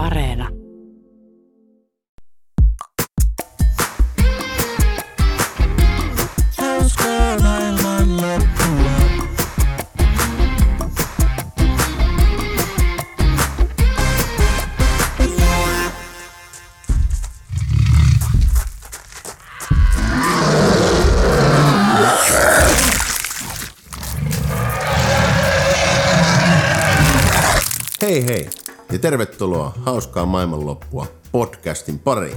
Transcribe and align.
Areena. 0.00 0.59
Tervetuloa 29.00 29.72
Hauskaa 29.84 30.26
maailmanloppua 30.26 31.06
podcastin 31.32 31.98
pariin. 31.98 32.36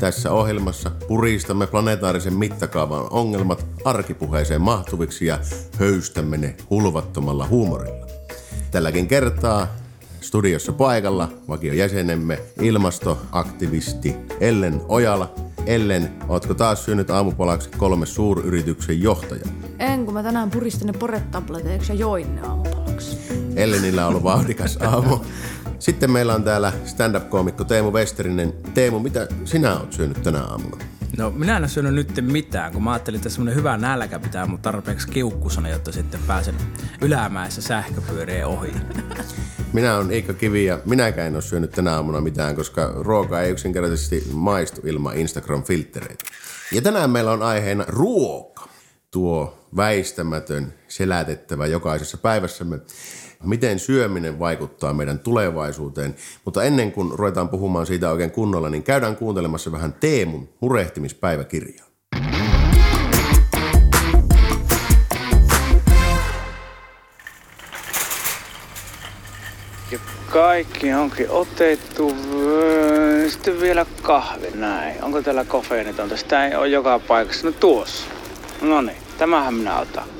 Tässä 0.00 0.32
ohjelmassa 0.32 0.90
puristamme 1.08 1.66
planetaarisen 1.66 2.34
mittakaavan 2.34 3.06
ongelmat 3.10 3.66
arkipuheeseen 3.84 4.60
mahtuviksi 4.60 5.26
ja 5.26 5.38
höystämme 5.78 6.36
ne 6.36 6.56
hulvattomalla 6.70 7.46
huumorilla. 7.46 8.06
Tälläkin 8.70 9.08
kertaa 9.08 9.68
studiossa 10.20 10.72
paikalla 10.72 11.28
vakiojäsenemme 11.48 12.38
ilmastoaktivisti 12.62 14.16
Ellen 14.40 14.80
Ojala. 14.88 15.34
Ellen, 15.66 16.12
ootko 16.28 16.54
taas 16.54 16.84
syönyt 16.84 17.10
aamupalaksi 17.10 17.70
kolme 17.78 18.06
suuryrityksen 18.06 19.02
johtajaa? 19.02 19.48
En, 19.78 20.04
kun 20.04 20.14
mä 20.14 20.22
tänään 20.22 20.50
puristin 20.50 20.86
ne 20.86 20.92
poretableteiksi 20.92 21.92
ja 21.92 21.98
join 21.98 22.34
ne 22.34 22.42
aamupalaksi. 22.42 23.18
Ellenillä 23.56 24.02
on 24.02 24.08
ollut 24.08 24.24
vauhdikas 24.24 24.76
aamu. 24.76 25.18
Sitten 25.78 26.10
meillä 26.10 26.34
on 26.34 26.44
täällä 26.44 26.72
stand-up-koomikko 26.84 27.64
Teemu 27.64 27.92
Westerinen. 27.92 28.52
Teemu, 28.74 28.98
mitä 28.98 29.28
sinä 29.44 29.78
oot 29.78 29.92
syönyt 29.92 30.22
tänä 30.22 30.42
aamuna? 30.42 30.76
No 31.18 31.30
minä 31.30 31.56
en 31.56 31.62
ole 31.62 31.68
syönyt 31.68 31.94
nyt 31.94 32.32
mitään, 32.32 32.72
kun 32.72 32.82
mä 32.82 32.92
ajattelin, 32.92 33.18
että 33.18 33.28
semmoinen 33.28 33.54
hyvä 33.54 33.76
nälkä 33.76 34.18
pitää 34.18 34.46
mut 34.46 34.62
tarpeeksi 34.62 35.08
kiukkusana, 35.08 35.68
jotta 35.68 35.92
sitten 35.92 36.20
pääsen 36.26 36.54
ylämäessä 37.00 37.62
sähköpyörien 37.62 38.46
ohi. 38.46 38.72
Minä 39.72 39.96
olen 39.96 40.12
Iikka 40.12 40.34
Kivi 40.34 40.64
ja 40.64 40.80
minäkään 40.84 41.26
en 41.26 41.34
ole 41.34 41.42
syönyt 41.42 41.70
tänä 41.70 41.94
aamuna 41.94 42.20
mitään, 42.20 42.56
koska 42.56 42.92
ruoka 42.94 43.40
ei 43.40 43.50
yksinkertaisesti 43.50 44.24
maistu 44.32 44.80
ilman 44.84 45.14
Instagram-filttereitä. 45.14 46.24
Ja 46.72 46.82
tänään 46.82 47.10
meillä 47.10 47.32
on 47.32 47.42
aiheena 47.42 47.84
ruoka. 47.88 48.68
Tuo 49.10 49.68
väistämätön, 49.76 50.74
selätettävä 50.88 51.66
jokaisessa 51.66 52.16
päivässämme. 52.16 52.78
Miten 53.44 53.78
syöminen 53.78 54.38
vaikuttaa 54.38 54.92
meidän 54.92 55.18
tulevaisuuteen. 55.18 56.14
Mutta 56.44 56.62
ennen 56.62 56.92
kuin 56.92 57.18
ruvetaan 57.18 57.48
puhumaan 57.48 57.86
siitä 57.86 58.10
oikein 58.10 58.30
kunnolla, 58.30 58.70
niin 58.70 58.82
käydään 58.82 59.16
kuuntelemassa 59.16 59.72
vähän 59.72 59.92
Teemun 59.92 60.48
murehtimispäiväkirjaa. 60.60 61.86
Ja 69.90 69.98
kaikki 70.30 70.92
onkin 70.92 71.30
otettu. 71.30 72.16
Sitten 73.28 73.60
vielä 73.60 73.86
kahvi, 74.02 74.50
näin. 74.54 75.04
Onko 75.04 75.22
täällä 75.22 75.44
kofeiinitonta? 75.44 76.16
Sitä 76.16 76.46
ei 76.46 76.54
ole 76.54 76.68
joka 76.68 76.98
paikassa. 76.98 77.46
No 77.46 77.52
tuossa. 77.52 78.06
No 78.62 78.80
niin, 78.80 78.96
tämähän 79.18 79.54
minä 79.54 79.78
otan. 79.78 80.17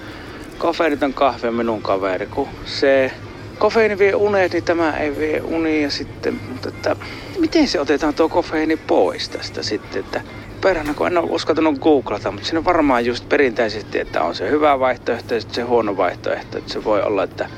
Kofeiiniton 0.58 1.14
kahvi 1.14 1.48
on 1.48 1.54
minun 1.54 1.82
kaveri, 1.82 2.26
kun 2.26 2.48
se 2.64 3.12
kofeiini 3.58 3.98
vie 3.98 4.14
unet, 4.14 4.52
niin 4.52 4.64
tämä 4.64 4.96
ei 4.96 5.18
vie 5.18 5.40
unia 5.40 5.90
sitten. 5.90 6.40
Mutta 6.52 6.68
että, 6.68 6.96
miten 7.38 7.68
se 7.68 7.80
otetaan 7.80 8.14
tuo 8.14 8.28
kofeiini 8.28 8.76
pois 8.76 9.28
tästä 9.28 9.62
sitten, 9.62 10.00
että 10.00 10.20
perhana, 10.60 10.94
kun 10.94 11.06
en 11.06 11.18
ole 11.18 11.30
uskaltanut 11.30 11.78
googlata, 11.78 12.30
mutta 12.30 12.46
siinä 12.46 12.64
varmaan 12.64 13.06
just 13.06 13.28
perinteisesti, 13.28 13.98
että 13.98 14.22
on 14.22 14.34
se 14.34 14.50
hyvä 14.50 14.80
vaihtoehto 14.80 15.34
ja 15.34 15.40
se 15.40 15.62
huono 15.62 15.96
vaihtoehto. 15.96 16.58
Että 16.58 16.72
se 16.72 16.84
voi 16.84 17.02
olla, 17.02 17.22
että 17.22 17.48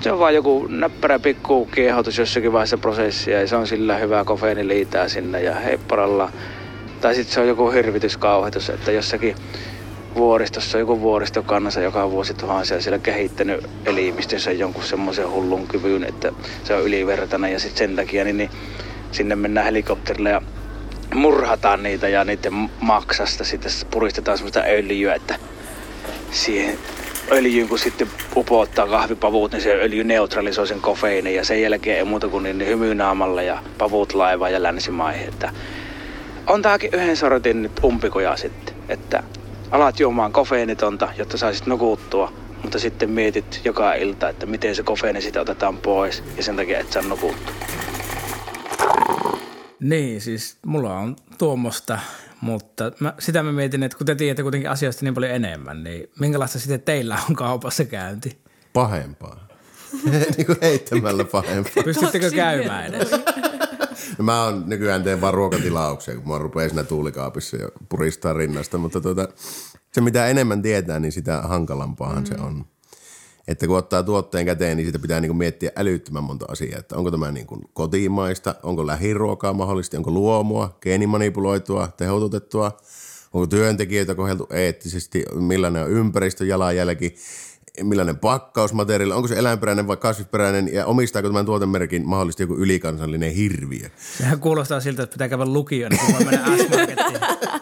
se 0.00 0.12
on 0.12 0.18
vaan 0.18 0.34
joku 0.34 0.66
näppärä 0.68 1.18
pikku 1.18 1.66
kiehotus 1.66 2.18
jossakin 2.18 2.52
vaiheessa 2.52 2.78
prosessia 2.78 3.40
ja 3.40 3.48
se 3.48 3.56
on 3.56 3.66
sillä 3.66 3.96
hyvä 3.96 4.24
kofeiini 4.24 4.68
liitää 4.68 5.08
sinne 5.08 5.42
ja 5.42 5.54
heipparalla. 5.54 6.32
Tai 7.00 7.14
sitten 7.14 7.34
se 7.34 7.40
on 7.40 7.48
joku 7.48 7.70
hirvityskauhetus, 7.70 8.70
että 8.70 8.92
jossakin 8.92 9.36
vuoristossa, 10.16 10.78
joku 10.78 11.00
vuoristokannassa 11.00 11.80
joka 11.80 12.10
vuosi 12.10 12.34
tuhansia 12.34 12.80
siellä 12.80 12.98
kehittänyt 12.98 13.66
elimistössä 13.86 14.52
jonkun 14.52 14.84
semmoisen 14.84 15.30
hullun 15.30 15.66
kyvyn, 15.66 16.04
että 16.04 16.32
se 16.64 16.74
on 16.74 16.82
ylivertainen 16.82 17.52
ja 17.52 17.58
sitten 17.58 17.78
sen 17.78 17.96
takia 17.96 18.24
niin, 18.24 18.36
niin 18.36 18.50
sinne 19.12 19.36
mennään 19.36 19.66
helikopterilla 19.66 20.28
ja 20.28 20.42
murhataan 21.14 21.82
niitä 21.82 22.08
ja 22.08 22.24
niiden 22.24 22.70
maksasta 22.80 23.44
sitten 23.44 23.72
puristetaan 23.90 24.38
semmoista 24.38 24.60
öljyä, 24.60 25.14
että 25.14 25.38
siihen 26.30 26.78
öljyyn, 27.32 27.68
kun 27.68 27.78
sitten 27.78 28.10
upottaa 28.36 28.86
kahvipavut, 28.86 29.52
niin 29.52 29.62
se 29.62 29.72
öljy 29.72 30.04
neutralisoi 30.04 30.66
sen 30.66 30.80
kofeiinin 30.80 31.34
ja 31.34 31.44
sen 31.44 31.62
jälkeen 31.62 31.98
ei 31.98 32.04
muuta 32.04 32.28
kuin 32.28 32.42
niin 32.42 32.66
hymynaamalla 32.66 33.42
ja 33.42 33.58
pavut 33.78 34.14
laivaan 34.14 34.52
ja 34.52 34.62
länsimaihin. 34.62 35.28
Että 35.28 35.52
on 36.46 36.62
tääkin 36.62 36.90
yhden 36.92 37.16
sortin 37.16 37.62
nyt 37.62 37.72
umpikuja 37.84 38.36
sitten, 38.36 38.74
että 38.88 39.22
alat 39.70 40.00
juomaan 40.00 40.32
kofeiinitonta, 40.32 41.08
jotta 41.18 41.38
saisit 41.38 41.66
nukuttua, 41.66 42.32
mutta 42.62 42.78
sitten 42.78 43.10
mietit 43.10 43.60
joka 43.64 43.94
ilta, 43.94 44.28
että 44.28 44.46
miten 44.46 44.74
se 44.74 44.82
kofeiini 44.82 45.20
sitä 45.20 45.40
otetaan 45.40 45.76
pois 45.76 46.22
ja 46.36 46.42
sen 46.42 46.56
takia 46.56 46.78
et 46.78 46.92
saa 46.92 47.02
nukuttua. 47.02 47.54
Niin, 49.80 50.20
siis 50.20 50.58
mulla 50.66 50.98
on 50.98 51.16
tuommoista, 51.38 51.98
mutta 52.40 52.92
mä, 53.00 53.14
sitä 53.18 53.42
mä 53.42 53.52
mietin, 53.52 53.82
että 53.82 53.98
kun 53.98 54.06
te 54.06 54.14
tiedätte 54.14 54.42
kuitenkin 54.42 54.70
asioista 54.70 55.04
niin 55.04 55.14
paljon 55.14 55.32
enemmän, 55.32 55.84
niin 55.84 56.10
minkälaista 56.20 56.58
sitten 56.58 56.82
teillä 56.82 57.18
on 57.28 57.36
kaupassa 57.36 57.84
käynti? 57.84 58.38
Pahempaa. 58.72 59.48
niin 60.36 60.46
kuin 60.46 60.58
heittämällä 60.62 61.24
pahempaa. 61.24 61.82
Pystyttekö 61.84 62.30
käymään 62.30 62.84
edes? 62.84 63.10
No 64.18 64.24
mä 64.24 64.44
oon 64.44 64.62
nykyään 64.66 65.02
teen 65.02 65.20
vaan 65.20 65.34
ruokatilauksia, 65.34 66.14
kun 66.14 66.32
mä 66.32 66.38
rupean 66.38 66.70
siinä 66.70 66.84
tuulikaapissa 66.84 67.56
ja 67.56 67.68
puristaa 67.88 68.32
rinnasta, 68.32 68.78
mutta 68.78 69.00
tuota, 69.00 69.28
se 69.92 70.00
mitä 70.00 70.26
enemmän 70.26 70.62
tietää, 70.62 71.00
niin 71.00 71.12
sitä 71.12 71.40
hankalampaahan 71.42 72.22
mm. 72.22 72.26
se 72.26 72.34
on. 72.34 72.64
Että 73.48 73.66
kun 73.66 73.76
ottaa 73.76 74.02
tuotteen 74.02 74.46
käteen, 74.46 74.76
niin 74.76 74.86
sitä 74.86 74.98
pitää 74.98 75.20
niinku 75.20 75.34
miettiä 75.34 75.70
älyttömän 75.76 76.24
monta 76.24 76.46
asiaa, 76.48 76.78
että 76.78 76.96
onko 76.96 77.10
tämä 77.10 77.32
niinku 77.32 77.60
kotimaista, 77.72 78.54
onko 78.62 78.86
lähiruokaa 78.86 79.52
mahdollisesti, 79.52 79.96
onko 79.96 80.10
luomua, 80.10 80.78
geenimanipuloitua, 80.80 81.88
tehotutettua, 81.96 82.76
onko 83.32 83.46
työntekijöitä 83.46 84.14
kohdeltu 84.14 84.46
eettisesti, 84.50 85.24
millainen 85.34 85.84
on 85.84 85.90
ympäristöjalanjälki, 85.90 87.16
millainen 87.82 88.18
pakkausmateriaali, 88.18 89.14
onko 89.14 89.28
se 89.28 89.38
eläinperäinen 89.38 89.86
vai 89.86 89.96
kasvisperäinen 89.96 90.72
ja 90.72 90.86
omistaako 90.86 91.28
tämän 91.28 91.46
tuotemerkin 91.46 92.08
mahdollisesti 92.08 92.42
joku 92.42 92.54
ylikansallinen 92.54 93.32
hirviö. 93.32 93.88
Sehän 94.18 94.40
kuulostaa 94.40 94.80
siltä, 94.80 95.02
että 95.02 95.14
pitää 95.14 95.28
käydä 95.28 95.46
lukioon, 95.46 95.92
niin 95.92 96.06
kun 96.06 96.14
voi 96.14 96.24
mennä. 96.24 97.36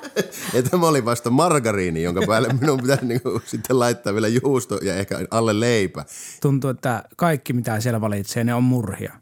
Ja 0.54 0.62
tämä 0.62 0.88
oli 0.88 1.04
vasta 1.04 1.30
margariini, 1.30 2.02
jonka 2.02 2.22
päälle 2.26 2.48
minun 2.60 2.80
pitää 2.80 2.98
niinku 3.02 3.42
sitten 3.44 3.78
laittaa 3.78 4.14
vielä 4.14 4.28
juusto 4.28 4.78
ja 4.82 4.94
ehkä 4.94 5.18
alle 5.30 5.60
leipä. 5.60 6.04
Tuntuu, 6.40 6.70
että 6.70 7.04
kaikki 7.16 7.52
mitä 7.52 7.80
siellä 7.80 8.00
valitsee, 8.00 8.44
ne 8.44 8.54
on 8.54 8.64
murhia. 8.64 9.12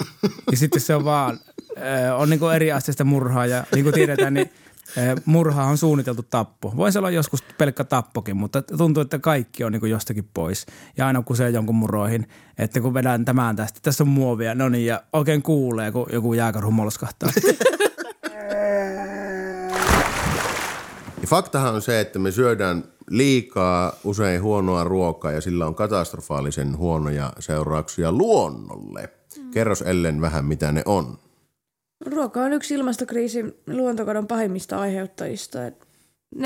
Ja 0.50 0.56
sitten 0.56 0.80
se 0.80 0.94
on 0.94 1.04
vaan, 1.04 1.38
on 2.16 2.30
niin 2.30 2.40
eri 2.54 2.72
asteista 2.72 3.04
murhaa 3.04 3.46
ja 3.46 3.64
niin 3.74 3.84
kuin 3.84 3.94
tiedetään, 3.94 4.34
niin 4.34 4.50
murha 5.24 5.64
on 5.64 5.78
suunniteltu 5.78 6.22
tappo. 6.22 6.72
Voisi 6.76 6.98
olla 6.98 7.10
joskus 7.10 7.42
pelkkä 7.58 7.84
tappokin, 7.84 8.36
mutta 8.36 8.62
tuntuu, 8.62 9.00
että 9.00 9.18
kaikki 9.18 9.64
on 9.64 9.72
niin 9.72 9.90
jostakin 9.90 10.28
pois. 10.34 10.66
Ja 10.96 11.06
aina 11.06 11.22
kusee 11.22 11.50
jonkun 11.50 11.74
muroihin, 11.74 12.28
että 12.58 12.80
kun 12.80 12.94
vedän 12.94 13.24
tämän 13.24 13.56
tästä, 13.56 13.78
tässä 13.82 14.04
on 14.04 14.08
muovia, 14.08 14.54
no 14.54 14.68
niin, 14.68 14.86
ja 14.86 15.02
oikein 15.12 15.42
kuulee, 15.42 15.92
kun 15.92 16.06
joku 16.12 16.34
jääkarhu 16.34 16.70
molskahtaa. 16.70 17.30
Ja 21.20 21.28
faktahan 21.28 21.74
on 21.74 21.82
se, 21.82 22.00
että 22.00 22.18
me 22.18 22.30
syödään 22.30 22.84
liikaa 23.10 23.92
usein 24.04 24.42
huonoa 24.42 24.84
ruokaa 24.84 25.32
ja 25.32 25.40
sillä 25.40 25.66
on 25.66 25.74
katastrofaalisen 25.74 26.78
huonoja 26.78 27.32
seurauksia 27.38 28.12
luonnolle. 28.12 29.08
Kerros 29.50 29.82
Ellen 29.82 30.20
vähän, 30.20 30.44
mitä 30.44 30.72
ne 30.72 30.82
on. 30.86 31.18
Ruoka 32.06 32.40
on 32.40 32.52
yksi 32.52 32.74
ilmastokriisin 32.74 33.54
luontokadon 33.66 34.26
pahimmista 34.26 34.78
aiheuttajista. 34.78 35.66
Et 35.66 35.88
14,5 36.36 36.42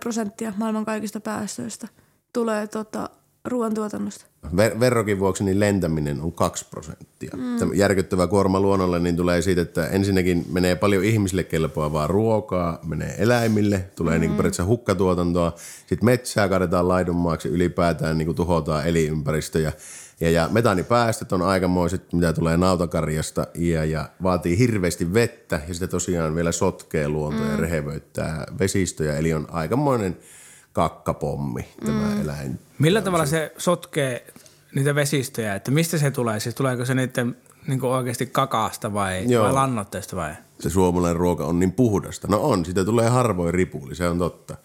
prosenttia 0.00 0.52
maailman 0.56 0.84
kaikista 0.84 1.20
päästöistä 1.20 1.88
tulee 2.32 2.66
tota, 2.66 3.10
ruoantuotannosta. 3.44 4.26
Ver- 4.46 4.80
verrokin 4.80 5.18
vuoksi 5.18 5.44
niin 5.44 5.60
lentäminen 5.60 6.20
on 6.20 6.32
2 6.32 6.66
prosenttia. 6.70 7.30
Mm. 7.36 7.74
Järkyttävä 7.74 8.26
kuorma 8.26 8.60
luonnolle 8.60 8.98
niin 8.98 9.16
tulee 9.16 9.42
siitä, 9.42 9.60
että 9.60 9.86
ensinnäkin 9.86 10.46
menee 10.52 10.76
paljon 10.76 11.04
ihmisille 11.04 11.44
kelpoavaa 11.44 12.06
ruokaa, 12.06 12.78
menee 12.86 13.14
eläimille, 13.18 13.90
tulee 13.96 14.14
mm. 14.14 14.20
niin 14.20 14.30
periaatteessa 14.30 14.64
hukkatuotantoa, 14.64 15.52
sitten 15.86 16.04
metsää 16.04 16.48
kadetaan 16.48 16.88
laidunmaaksi, 16.88 17.48
ylipäätään 17.48 18.18
niin 18.18 18.26
kuin 18.26 18.36
tuhotaan 18.36 18.86
elinympäristöjä. 18.86 19.72
Ja, 20.20 20.30
ja 20.30 20.48
metaanipäästöt 20.52 21.32
on 21.32 21.42
aikamoiset, 21.42 22.12
mitä 22.12 22.32
tulee 22.32 22.56
nautakarjasta 22.56 23.46
ja, 23.54 23.84
ja 23.84 24.08
vaatii 24.22 24.58
hirveästi 24.58 25.14
vettä 25.14 25.60
ja 25.68 25.74
sitä 25.74 25.86
tosiaan 25.86 26.34
vielä 26.34 26.52
sotkee 26.52 27.08
luontoa 27.08 27.44
mm. 27.44 27.50
ja 27.50 27.56
rehevöittää 27.56 28.46
vesistöjä. 28.58 29.16
Eli 29.16 29.34
on 29.34 29.46
aikamoinen 29.50 30.16
kakkapommi 30.72 31.68
tämä 31.86 32.14
mm. 32.14 32.22
eläin. 32.22 32.58
Millä 32.78 33.02
tavalla 33.02 33.26
se 33.26 33.52
sotkee 33.58 34.26
niitä 34.74 34.94
vesistöjä, 34.94 35.54
että 35.54 35.70
mistä 35.70 35.98
se 35.98 36.10
tulee? 36.10 36.40
Siis 36.40 36.54
tuleeko 36.54 36.84
se 36.84 36.94
niiden 36.94 37.36
niin 37.66 37.84
oikeasti 37.84 38.26
kakaasta 38.26 38.94
vai, 38.94 39.24
Joo. 39.26 39.44
vai 39.44 39.52
lannoitteesta 39.52 40.16
vai? 40.16 40.34
se 40.60 40.70
suomalainen 40.70 41.16
ruoka 41.16 41.46
on 41.46 41.58
niin 41.58 41.72
puhdasta. 41.72 42.28
No 42.28 42.40
on, 42.40 42.64
sitä 42.64 42.84
tulee 42.84 43.08
harvoin 43.08 43.54
ripuli, 43.54 43.94
se 43.94 44.08
on 44.08 44.18
totta. 44.18 44.56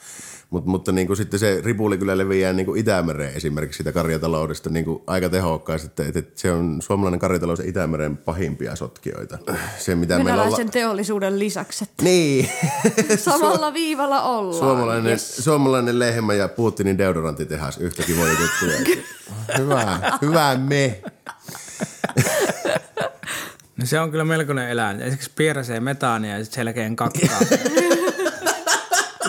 Mut, 0.52 0.66
mutta 0.66 0.92
niin 0.92 1.08
kuin 1.08 1.18
sitten 1.18 1.40
se 1.40 1.62
ripuli 1.66 1.98
kyllä 1.98 2.18
leviää 2.18 2.54
niin 2.54 2.66
kuin 2.66 2.80
Itämereen 2.80 3.34
esimerkiksi 3.36 3.78
sitä 3.78 3.92
karjataloudesta 3.92 4.70
niin 4.70 4.86
kuin 4.86 5.04
aika 5.08 5.30
tehokkaasti. 5.30 5.88
Että, 5.88 6.20
että, 6.20 6.42
se 6.42 6.52
on 6.52 6.82
suomalainen 6.82 7.20
karjatalous 7.20 7.60
ja 7.60 7.66
Itämeren 7.70 8.18
pahimpia 8.18 8.76
sotkijoita. 8.76 9.38
Se, 9.78 9.96
mitä 9.96 10.20
meillä 10.24 10.44
on... 10.44 10.70
teollisuuden 10.72 11.40
lisäksi. 11.40 11.84
että 11.84 12.04
Niin, 12.04 12.50
Samalla 13.18 13.74
viivalla 13.74 14.22
ollaan. 14.22 14.60
suomalainen, 14.60 15.12
Yes. 15.12 15.36
suomalainen 15.38 16.00
lehmä 16.00 16.34
ja 16.34 16.48
Putinin 16.48 16.98
deodorantitehas 16.98 17.78
yhtäkin 17.78 18.18
voi 18.18 18.30
juttuja. 18.30 18.98
Hyvä, 19.58 20.00
hyvä 20.22 20.56
me. 20.58 21.02
No 23.78 23.86
se 23.86 24.00
on 24.00 24.12
kyllä 24.12 24.26
melkoinen 24.26 24.70
eläin. 24.70 25.02
Esimerkiksi 25.02 25.32
pieräsee 25.36 25.80
metaania 25.80 26.38
ja 26.38 26.44
sitten 26.44 26.56
selkeän 26.56 26.96
kakkaa. 26.96 27.40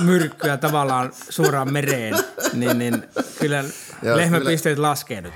myrkkyä 0.03 0.57
tavallaan 0.57 1.13
suoraan 1.29 1.73
mereen, 1.73 2.15
niin, 2.53 2.79
niin 2.79 3.03
kyllä 3.41 3.65
Joo, 4.03 4.17
lehmäpisteet 4.17 4.79
laskee 4.79 5.21
nyt. 5.21 5.33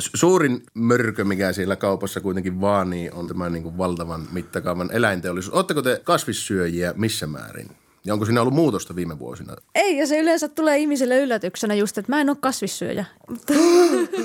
Su- 0.00 0.10
Suurin 0.14 0.62
mörkö, 0.74 1.24
mikä 1.24 1.52
siellä 1.52 1.76
kaupassa 1.76 2.20
kuitenkin 2.20 2.60
vaanii, 2.60 3.10
on 3.10 3.28
tämä 3.28 3.50
niin 3.50 3.62
kuin 3.62 3.78
valtavan 3.78 4.28
mittakaavan 4.32 4.90
eläinteollisuus. 4.92 5.54
Oletteko 5.54 5.82
te 5.82 6.00
kasvissyöjiä 6.04 6.94
missä 6.96 7.26
määrin? 7.26 7.70
Ja 8.04 8.12
onko 8.12 8.24
siinä 8.24 8.40
ollut 8.40 8.54
muutosta 8.54 8.96
viime 8.96 9.18
vuosina? 9.18 9.56
Ei, 9.74 9.98
ja 9.98 10.06
se 10.06 10.18
yleensä 10.18 10.48
tulee 10.48 10.78
ihmisille 10.78 11.20
yllätyksenä 11.20 11.74
just, 11.74 11.98
että 11.98 12.12
mä 12.12 12.20
en 12.20 12.30
ole 12.30 12.36
kasvissyöjä. 12.40 13.04
Mutta 13.28 13.52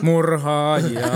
Murhaajia. 0.01 1.07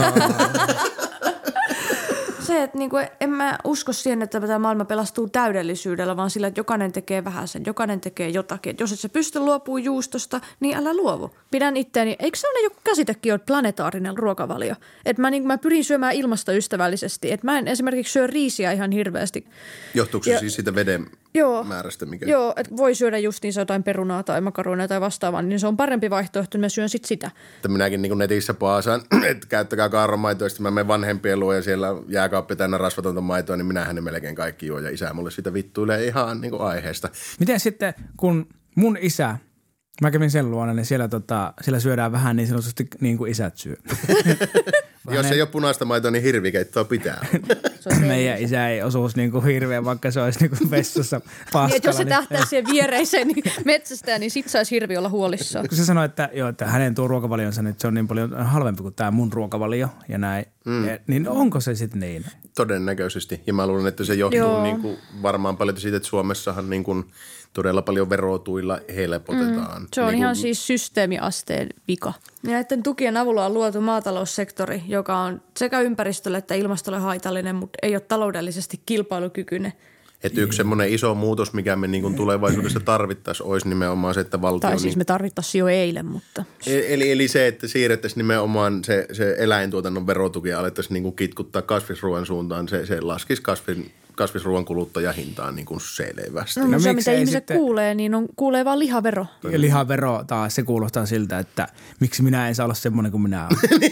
Se, 2.52 2.64
että 2.64 2.78
niinku, 2.78 2.98
en 3.20 3.30
mä 3.30 3.58
usko 3.64 3.94
siihen, 3.94 4.22
että 4.22 4.42
tämä 4.42 4.60
maailma 4.60 4.86
pelastuu 4.86 5.30
täydellisyydellä, 5.30 6.18
vaan 6.18 6.30
sillä, 6.30 6.48
että 6.48 6.60
jokainen 6.60 6.92
tekee 6.92 7.24
vähän 7.24 7.48
sen, 7.48 7.64
jokainen 7.66 8.02
tekee 8.02 8.30
jotakin. 8.30 8.70
Et 8.70 8.80
jos 8.80 8.92
et 8.92 9.00
sä 9.00 9.10
pysty 9.10 9.40
luopumaan 9.40 9.84
juustosta, 9.84 10.42
niin 10.60 10.78
älä 10.78 10.94
luovu. 10.94 11.32
Pidän 11.52 11.78
itteeni, 11.78 12.16
eikö 12.20 12.38
sellainen 12.38 12.64
joku 12.64 12.78
käsitekin 12.84 13.34
ole 13.34 13.40
planetaarinen 13.46 14.18
ruokavalio? 14.18 14.76
Että 15.06 15.22
mä, 15.22 15.30
niin, 15.30 15.48
mä 15.48 15.58
pyrin 15.58 15.84
syömään 15.84 16.14
ilmastoystävällisesti. 16.14 17.32
Että 17.32 17.46
mä 17.48 17.58
en 17.58 17.68
esimerkiksi 17.68 18.14
syö 18.14 18.28
riisiä 18.28 18.72
ihan 18.72 18.92
hirveästi. 18.92 19.46
Johtuuko 19.94 20.24
se 20.24 20.32
Ja- 20.32 20.40
siis 20.40 20.56
siitä 20.56 20.76
veden 20.76 21.10
Joo. 21.34 21.64
määrästä? 21.64 22.06
Mikä... 22.06 22.26
Joo, 22.26 22.54
että 22.56 22.78
voi 22.78 22.96
syödä 22.96 23.18
justiinsa 23.18 23.62
jotain 23.62 23.84
perunaa 23.84 24.24
tai 24.24 24.42
makaronia 24.42 24.88
tai 24.88 25.02
vastaavaa, 25.02 25.42
niin 25.42 25.60
se 25.60 25.68
on 25.68 25.78
parempi 25.78 26.10
vaihtoehto, 26.10 26.58
niin 26.58 26.62
mä 26.62 26.70
syön 26.70 26.90
sit 26.90 27.06
sitä. 27.06 27.32
Että 27.56 27.68
minäkin 27.68 28.02
niin 28.02 28.18
netissä 28.18 28.54
paasaan, 28.54 29.02
että 29.32 29.48
käyttäkää 29.48 29.90
kaaramaitoa, 29.90 30.46
ja 30.46 30.50
sitten 30.50 30.64
mä 30.64 30.72
menen 30.72 30.88
vanhempien 30.88 31.40
luo 31.40 31.54
ja 31.54 31.62
siellä 31.62 31.88
jääkaappi 32.08 32.56
täynnä 32.56 32.78
rasvatonta 32.78 33.22
maitoa, 33.22 33.56
niin 33.56 33.66
minähän 33.66 33.96
ne 33.96 34.02
melkein 34.02 34.36
kaikki 34.36 34.68
juo 34.68 34.80
ja 34.80 34.90
isä 34.90 35.14
mulle 35.14 35.32
sitä 35.32 35.54
vittuilee 35.54 36.06
ihan 36.06 36.42
niin 36.42 36.52
kuin 36.52 36.62
aiheesta. 36.62 37.10
Miten 37.40 37.60
sitten, 37.60 37.94
kun 38.18 38.48
mun 38.76 38.98
isä, 39.02 39.38
mä 40.02 40.12
kävin 40.12 40.32
sen 40.32 40.52
luona, 40.52 40.74
niin 40.74 40.86
siellä, 40.86 41.08
tota, 41.08 41.54
siellä 41.62 41.80
syödään 41.80 42.12
vähän 42.12 42.36
niin 42.36 42.48
sanotusti 42.48 42.88
niin 43.02 43.18
kuin 43.18 43.32
isät 43.32 43.58
syö. 43.58 43.76
Jos 45.10 45.26
ei 45.26 45.42
ole 45.42 45.50
punaista 45.50 45.86
maitoa, 45.86 46.12
niin 46.12 46.24
hirvikeittoa 46.24 46.84
pitää. 46.84 47.26
Meidän 48.08 48.42
isä 48.42 48.70
ei 48.70 48.82
osuus 48.82 49.16
niin 49.16 49.32
kuin 49.32 49.46
hirveän, 49.46 49.86
vaikka 49.86 50.12
se 50.12 50.22
olisi 50.22 50.40
niin 50.44 50.58
kuin 50.58 50.72
vessassa 50.72 51.22
paskalla. 51.54 51.68
Niin, 51.68 51.82
jos 51.84 51.98
se 51.98 52.04
niin- 52.04 52.10
tähtää 52.10 52.46
siihen 52.46 52.66
viereiseen 52.72 53.28
niin 53.28 53.44
metsästä, 53.66 54.20
niin 54.20 54.32
sit 54.32 54.50
saisi 54.50 54.76
hirvi 54.76 54.98
olla 54.98 55.10
huolissaan. 55.10 55.68
kun 55.68 55.78
se 55.78 55.86
sanoi, 55.86 56.06
että, 56.06 56.30
joo, 56.34 56.50
että 56.50 56.66
hänen 56.66 56.96
tuo 56.96 57.08
ruokavalionsa, 57.08 57.62
niin 57.62 57.76
se 57.78 57.88
on 57.88 57.94
niin 57.94 58.08
paljon 58.08 58.46
halvempi 58.46 58.82
kuin 58.82 58.94
tämä 58.94 59.12
mun 59.12 59.34
ruokavalio 59.34 59.90
ja 60.08 60.18
näin, 60.18 60.46
mm. 60.66 60.88
ja, 60.88 61.00
niin 61.08 61.30
onko 61.30 61.60
se 61.60 61.76
sitten 61.76 62.00
niin? 62.00 62.26
Todennäköisesti. 62.56 63.42
Ja 63.48 63.54
mä 63.54 63.68
luulen, 63.68 63.88
että 63.88 64.04
se 64.04 64.14
johtuu 64.14 64.40
Joo. 64.40 64.64
niin 64.64 64.82
kuin 64.82 64.98
varmaan 65.22 65.58
paljon 65.58 65.78
siitä, 65.78 65.98
että 65.98 66.10
Suomessahan 66.10 66.70
niin 66.70 66.84
kuin 66.84 67.06
todella 67.54 67.82
paljon 67.82 68.10
verotuilla 68.10 68.80
helpotetaan. 68.96 69.88
Se 69.94 70.02
on 70.02 70.08
niin 70.08 70.18
ihan 70.18 70.36
siis 70.36 70.68
systeemiasteen 70.68 71.70
vika. 71.88 72.14
Ja 72.44 72.52
näiden 72.52 72.84
tukien 72.84 73.18
avulla 73.18 73.46
on 73.46 73.54
luotu 73.54 73.82
maataloussektori, 73.82 74.84
joka 74.88 75.18
on 75.18 75.42
sekä 75.58 75.80
ympäristölle 75.80 76.38
että 76.38 76.56
ilmastolle 76.56 77.00
haitallinen, 77.00 77.56
mutta 77.56 77.78
ei 77.82 77.96
ole 77.96 78.02
taloudellisesti 78.02 78.82
kilpailukykyinen. 78.86 79.74
Että 80.24 80.42
yksi 80.42 80.58
semmoinen 80.58 80.90
iso 80.90 81.16
muutos, 81.16 81.54
mikä 81.54 81.76
me 81.76 81.88
niin 81.88 82.02
kuin 82.02 82.16
tulevaisuudessa 82.16 82.80
tarvittaisiin, 82.80 83.48
olisi 83.48 83.70
nimenomaan 83.70 84.14
se, 84.14 84.20
että 84.20 84.42
valtio... 84.42 84.70
Tai 84.70 84.80
siis 84.80 84.92
niin, 84.92 84.98
me 84.98 85.06
tarvittaisiin 85.06 85.60
jo 85.60 85.68
eilen, 85.68 86.06
mutta 86.06 86.44
E- 86.68 86.94
Eli, 86.94 87.12
eli 87.12 87.28
se, 87.28 87.48
että 87.48 87.68
siirrettäisiin 87.68 88.18
nimenomaan 88.18 88.84
se, 88.84 89.08
se 89.12 89.36
eläintuotannon 89.38 90.08
verotuki 90.08 90.50
ja 90.50 90.60
alettaisiin 90.60 90.94
niin 90.94 91.04
kuin 91.04 91.16
kitkuttaa 91.16 91.62
kasvisruoan 91.62 92.26
suuntaan, 92.26 92.68
se, 92.68 92.86
se 92.86 93.02
laskisi 93.02 93.42
kasvin, 93.42 93.92
kasvisruoan 94.22 94.66
kuluttajahintaan 94.66 95.56
niin 95.56 95.66
kuin 95.66 95.82
selvästi. 95.82 96.60
no, 96.60 96.66
No 96.66 96.72
no 96.72 96.80
se, 96.80 96.94
mitä 96.94 97.12
ihmiset 97.12 97.38
sitten- 97.38 97.58
kuulee, 97.58 97.96
niin 97.96 98.16
on, 98.16 98.28
kuulee 98.36 98.66
vaan 98.66 98.80
lihavero. 98.80 99.26
Ja 99.52 99.62
lihavero 99.62 100.24
taas, 100.28 100.56
se 100.56 100.64
kuulostaa 100.64 101.06
siltä, 101.06 101.40
että 101.40 101.68
miksi 102.00 102.24
minä 102.24 102.48
en 102.48 102.56
saa 102.56 102.64
olla 102.64 102.74
semmoinen 102.74 103.12
kuin 103.12 103.22
minä 103.22 103.48
olen. 103.48 103.92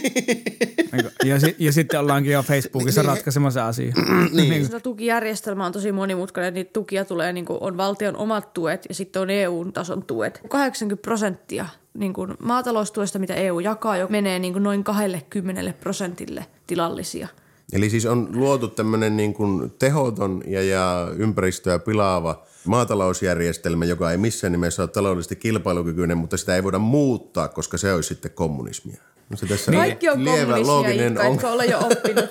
Ja, 1.24 1.40
si- 1.40 1.56
ja 1.58 1.72
sitten 1.72 2.00
ollaankin 2.00 2.32
jo 2.32 2.42
Facebookissa 2.42 3.02
ratkaisemassa 3.02 3.66
asiaa. 3.68 3.94
niin. 4.32 4.64
Sitä 4.64 4.80
tukijärjestelmä 4.80 5.66
on 5.66 5.72
tosi 5.72 5.92
monimutkainen. 5.92 6.54
Niitä 6.54 6.70
tukia 6.72 7.04
tulee, 7.04 7.32
niin 7.32 7.44
kuin 7.44 7.58
on 7.60 7.76
valtion 7.76 8.16
omat 8.16 8.54
tuet 8.54 8.86
ja 8.88 8.94
sitten 8.94 9.22
on 9.22 9.30
EU-tason 9.30 10.02
tuet. 10.04 10.40
80 10.48 11.02
prosenttia 11.02 11.66
niin 11.94 12.12
kuin 12.12 12.34
maataloustuesta, 12.42 13.18
mitä 13.18 13.34
EU 13.34 13.60
jakaa, 13.60 13.96
jo 13.96 14.06
menee 14.08 14.38
niin 14.38 14.52
kuin 14.52 14.62
noin 14.62 14.84
20 14.84 15.72
prosentille 15.80 16.46
tilallisia. 16.66 17.28
Eli 17.72 17.90
siis 17.90 18.06
on 18.06 18.28
luotu 18.34 18.68
tämmöinen 18.68 19.16
niin 19.16 19.34
kuin 19.34 19.70
tehoton 19.78 20.42
ja, 20.46 20.62
ja 20.62 21.12
ympäristöä 21.16 21.78
pilaava 21.78 22.42
maatalousjärjestelmä, 22.66 23.84
joka 23.84 24.10
ei 24.10 24.16
missään 24.16 24.52
nimessä 24.52 24.82
ole 24.82 24.88
taloudellisesti 24.88 25.36
kilpailukykyinen, 25.36 26.18
mutta 26.18 26.36
sitä 26.36 26.56
ei 26.56 26.64
voida 26.64 26.78
muuttaa, 26.78 27.48
koska 27.48 27.78
se 27.78 27.92
olisi 27.92 28.08
sitten 28.08 28.30
kommunismia. 28.30 29.02
No 29.30 29.36
se 29.36 29.46
tässä 29.46 29.72
Kaikki 29.72 30.08
on 30.08 30.24
lievä 30.24 30.62
looginen 30.62 31.06
Ilkka, 31.06 31.22
on- 31.22 31.34
etkö 31.34 31.48
ole 31.48 31.64
jo 31.64 31.78
oppinut. 31.78 32.30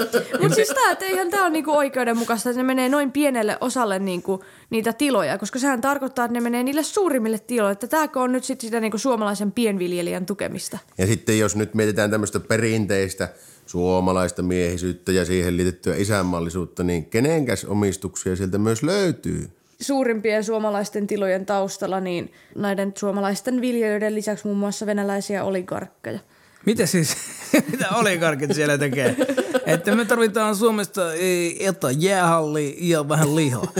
Mutta 0.40 0.54
siis 0.54 0.68
tämä, 0.68 0.92
että 0.92 1.04
eihän 1.04 1.30
tämä 1.30 1.42
ole 1.42 1.50
niinku 1.50 1.70
oikeudenmukaista, 1.76 2.50
että 2.50 2.62
ne 2.62 2.66
menee 2.66 2.88
noin 2.88 3.12
pienelle 3.12 3.58
osalle 3.60 3.98
niinku 3.98 4.44
niitä 4.70 4.92
tiloja, 4.92 5.38
koska 5.38 5.58
sehän 5.58 5.80
tarkoittaa, 5.80 6.24
että 6.24 6.32
ne 6.32 6.40
menee 6.40 6.62
niille 6.62 6.82
suurimmille 6.82 7.38
tiloille. 7.38 7.72
Että 7.72 7.86
tämäkö 7.86 8.20
on 8.20 8.32
nyt 8.32 8.44
sit 8.44 8.60
sitä 8.60 8.80
niinku 8.80 8.98
suomalaisen 8.98 9.52
pienviljelijän 9.52 10.26
tukemista. 10.26 10.78
Ja 10.98 11.06
sitten 11.06 11.38
jos 11.38 11.56
nyt 11.56 11.74
mietitään 11.74 12.10
tämmöistä 12.10 12.40
perinteistä 12.40 13.28
suomalaista 13.66 14.42
miehisyyttä 14.42 15.12
ja 15.12 15.24
siihen 15.24 15.56
liitettyä 15.56 15.96
isänmaallisuutta, 15.96 16.82
niin 16.82 17.04
kenenkäs 17.06 17.64
omistuksia 17.64 18.36
sieltä 18.36 18.58
myös 18.58 18.82
löytyy? 18.82 19.50
Suurimpien 19.80 20.44
suomalaisten 20.44 21.06
tilojen 21.06 21.46
taustalla 21.46 22.00
niin 22.00 22.32
näiden 22.56 22.92
suomalaisten 22.98 23.60
viljelijöiden 23.60 24.14
lisäksi 24.14 24.46
muun 24.46 24.58
muassa 24.58 24.86
venäläisiä 24.86 25.44
oligarkkeja. 25.44 26.18
Mitä 26.66 26.86
siis, 26.86 27.16
mitä 27.72 27.88
oligarkit 27.88 28.54
siellä 28.54 28.78
tekee? 28.78 29.16
Että 29.66 29.94
me 29.94 30.04
tarvitaan 30.04 30.56
Suomesta 30.56 31.12
ei, 31.14 31.66
että 31.66 31.88
jäähalli 31.90 32.76
ja 32.80 33.08
vähän 33.08 33.36
lihaa. 33.36 33.72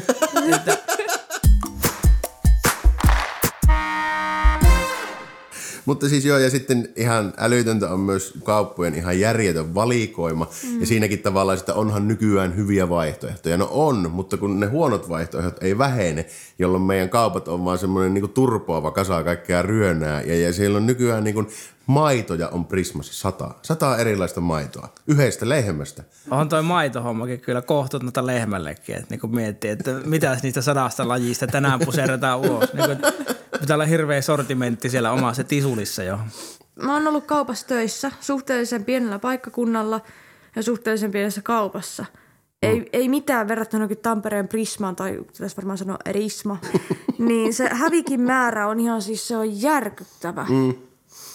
Mutta 5.90 6.08
siis 6.08 6.24
joo, 6.24 6.38
ja 6.38 6.50
sitten 6.50 6.88
ihan 6.96 7.32
älytöntä 7.36 7.90
on 7.90 8.00
myös 8.00 8.34
kauppojen 8.44 8.94
ihan 8.94 9.20
järjetön 9.20 9.74
valikoima. 9.74 10.46
Mm. 10.64 10.80
Ja 10.80 10.86
siinäkin 10.86 11.18
tavallaan, 11.18 11.58
että 11.58 11.74
onhan 11.74 12.08
nykyään 12.08 12.56
hyviä 12.56 12.88
vaihtoehtoja. 12.88 13.56
No 13.56 13.68
on, 13.70 14.10
mutta 14.10 14.36
kun 14.36 14.60
ne 14.60 14.66
huonot 14.66 15.08
vaihtoehdot 15.08 15.62
ei 15.62 15.78
vähene, 15.78 16.26
jolloin 16.58 16.82
meidän 16.82 17.08
kaupat 17.08 17.48
on 17.48 17.64
vaan 17.64 17.78
semmoinen 17.78 18.14
niin 18.14 18.28
turpoava 18.28 18.90
kasa 18.90 19.22
kaikkea 19.22 19.62
ryönää. 19.62 20.22
Ja, 20.22 20.40
ja 20.40 20.52
siellä 20.52 20.76
on 20.76 20.86
nykyään 20.86 21.24
niin 21.24 21.34
kuin 21.34 21.48
maitoja 21.86 22.48
on 22.48 22.64
Prismassa 22.64 23.14
sata. 23.14 23.54
Sata 23.62 23.96
erilaista 23.96 24.40
maitoa. 24.40 24.88
Yhdestä 25.06 25.48
lehmästä. 25.48 26.02
on 26.30 26.48
toi 26.48 26.62
maitohommakin 26.62 27.40
kyllä 27.40 27.62
kohtuutonta 27.62 28.26
lehmällekin, 28.26 28.96
että 28.96 29.14
niin 29.14 29.34
miettii, 29.34 29.70
että 29.70 29.90
mitä 30.04 30.36
niistä 30.42 30.62
sadasta 30.62 31.08
lajista 31.08 31.46
tänään 31.46 31.80
puserretaan 31.84 32.38
ulos. 32.38 32.72
Niin 32.72 32.86
kuin, 32.86 32.98
Pitää 33.60 33.74
olla 33.74 33.86
hirveä 33.86 34.22
sortimentti 34.22 34.90
siellä 34.90 35.12
omassa 35.12 35.44
tisulissa 35.44 36.02
jo. 36.02 36.18
Mä 36.82 36.94
oon 36.94 37.06
ollut 37.06 37.24
kaupassa 37.24 37.66
töissä 37.66 38.12
suhteellisen 38.20 38.84
pienellä 38.84 39.18
paikkakunnalla 39.18 40.00
ja 40.56 40.62
suhteellisen 40.62 41.10
pienessä 41.10 41.42
kaupassa. 41.42 42.04
Ei, 42.62 42.88
ei 42.92 43.08
mitään 43.08 43.48
verrattuna 43.48 43.88
Tampereen 44.02 44.48
Prismaan 44.48 44.96
tai 44.96 45.18
pitäisi 45.32 45.56
varmaan 45.56 45.78
sanoa 45.78 45.98
Risma. 46.06 46.58
niin 47.18 47.54
se 47.54 47.68
hävikin 47.72 48.20
määrä 48.20 48.68
on 48.68 48.80
ihan 48.80 49.02
siis 49.02 49.28
se 49.28 49.36
on 49.36 49.62
järkyttävä. 49.62 50.46
Mm. 50.48 50.74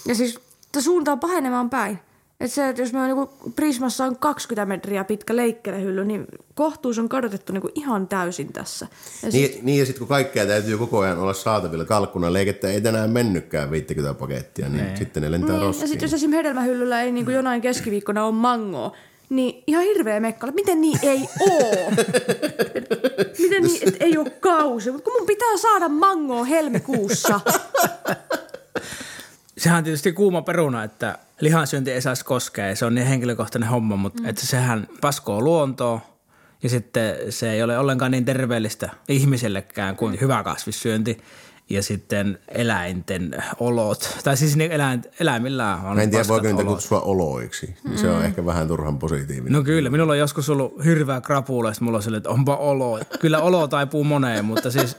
Ja 0.08 0.15
siis 0.15 0.39
suunta 0.79 1.12
on 1.12 1.20
pahenemaan 1.20 1.70
päin. 1.70 2.00
Et 2.39 2.51
se, 2.51 2.70
että 2.70 2.82
jos 2.82 2.94
me 2.94 3.00
on 3.00 3.08
niinku 3.08 3.51
Prismassa 3.56 4.06
on 4.06 4.18
20 4.18 4.65
metriä 4.65 5.04
pitkä 5.04 5.36
leikkelehylly, 5.36 6.06
niin 6.06 6.25
kohtuus 6.56 7.00
on 7.00 7.10
kadotettu 7.10 7.54
niinku 7.54 7.70
ihan 7.75 8.08
täysin 8.08 8.54
tässä. 8.54 8.88
Ja 9.24 9.32
sit, 9.32 9.51
Niin, 9.54 9.65
niin 9.65 9.80
ja 9.80 9.86
sitten 9.86 10.00
kun 10.00 10.08
kaikkea 10.08 10.46
täytyy 10.46 10.77
koko 10.77 11.00
ajan 11.00 11.18
olla 11.18 11.34
saatavilla 11.34 11.86
kalkkuna, 11.86 12.34
leikettä 12.34 12.68
ei 12.68 12.82
tänään 12.82 13.10
mennytkään 13.10 13.72
50 13.72 14.13
pakettia, 14.13 14.70
niin 14.70 14.86
Ei. 14.86 14.98
sitten 14.98 15.24
ne 15.24 15.32
lentää 15.32 15.51
niin, 15.51 15.62
ja 15.62 15.68
roskiin. 15.68 15.88
sitten 15.88 16.06
jos 16.08 16.13
esimerkiksi 16.13 16.38
hedelmähyllyllä 16.38 17.01
ei 17.01 17.12
niinku 17.12 17.32
jonain 17.32 17.62
keskiviikkona 17.62 18.25
ole 18.25 18.36
mangoa, 18.36 18.92
niin 19.30 19.63
ihan 19.68 19.84
hirveä 19.84 20.20
mekkala. 20.20 20.51
Miten 20.51 20.82
niin 20.82 21.00
ei 21.01 21.30
oo? 21.39 21.92
Miten 23.44 23.63
niin, 23.63 23.88
että 23.88 24.06
ei 24.06 24.18
ole 24.18 24.30
kausi? 24.30 24.92
Mutta 24.92 25.04
kun 25.04 25.13
mun 25.20 25.27
pitää 25.27 25.58
saada 25.58 25.89
mangoa 25.89 26.44
helmikuussa. 26.44 27.39
Sehän 29.58 29.78
on 29.78 29.84
tietysti 29.84 30.14
kuuma 30.14 30.42
peruna, 30.42 30.84
että 30.84 31.18
lihansyönti 31.40 31.92
ei 31.92 32.02
saisi 32.02 32.26
koskea 32.26 32.76
se 32.76 32.86
on 32.86 32.96
niin 32.96 33.08
henkilökohtainen 33.08 33.70
homma, 33.70 33.96
mutta 33.96 34.22
mm. 34.22 34.30
että 34.30 34.46
sehän 34.46 34.88
paskoo 35.02 35.42
luontoa 35.42 36.02
ja 36.64 36.70
sitten 36.70 37.16
se 37.30 37.52
ei 37.52 37.64
ole 37.64 37.78
ollenkaan 37.80 38.12
niin 38.12 38.26
terveellistä 38.26 38.90
ihmisellekään 39.08 39.96
kuin 39.96 40.22
hyvä 40.22 40.44
kasvissyönti 40.44 41.18
ja 41.70 41.84
sitten 41.84 42.40
eläinten 42.48 43.44
olot. 43.60 44.18
Tai 44.24 44.38
siis 44.38 44.56
niin 44.56 44.72
eläin, 44.72 45.02
eläimillä 45.20 45.76
on 45.76 45.96
Mä 45.96 46.02
en 46.02 46.10
tiedä, 46.10 46.28
voiko 46.28 46.48
niitä 46.48 46.64
kutsua 46.64 47.02
oloiksi. 47.02 47.76
Mm. 47.90 47.98
Se 47.98 48.10
on 48.10 48.26
ehkä 48.26 48.46
vähän 48.46 48.68
turhan 48.68 49.00
positiivinen. 49.00 49.54
No 49.54 49.64
kyllä, 49.64 49.90
minulla 49.90 50.12
on 50.12 50.20
joskus 50.20 50.50
ollut 50.50 50.86
hirveä 50.86 51.22
krapula, 51.22 51.70
ja 51.70 51.76
mulla 51.80 51.98
on 51.98 52.04
silleen, 52.04 52.18
että 52.18 52.30
onpa 52.30 52.56
olo. 52.56 53.00
Kyllä 53.20 53.42
olo 53.42 53.68
taipuu 53.68 54.04
moneen, 54.04 54.46
mutta 54.46 54.72
siis 54.72 54.98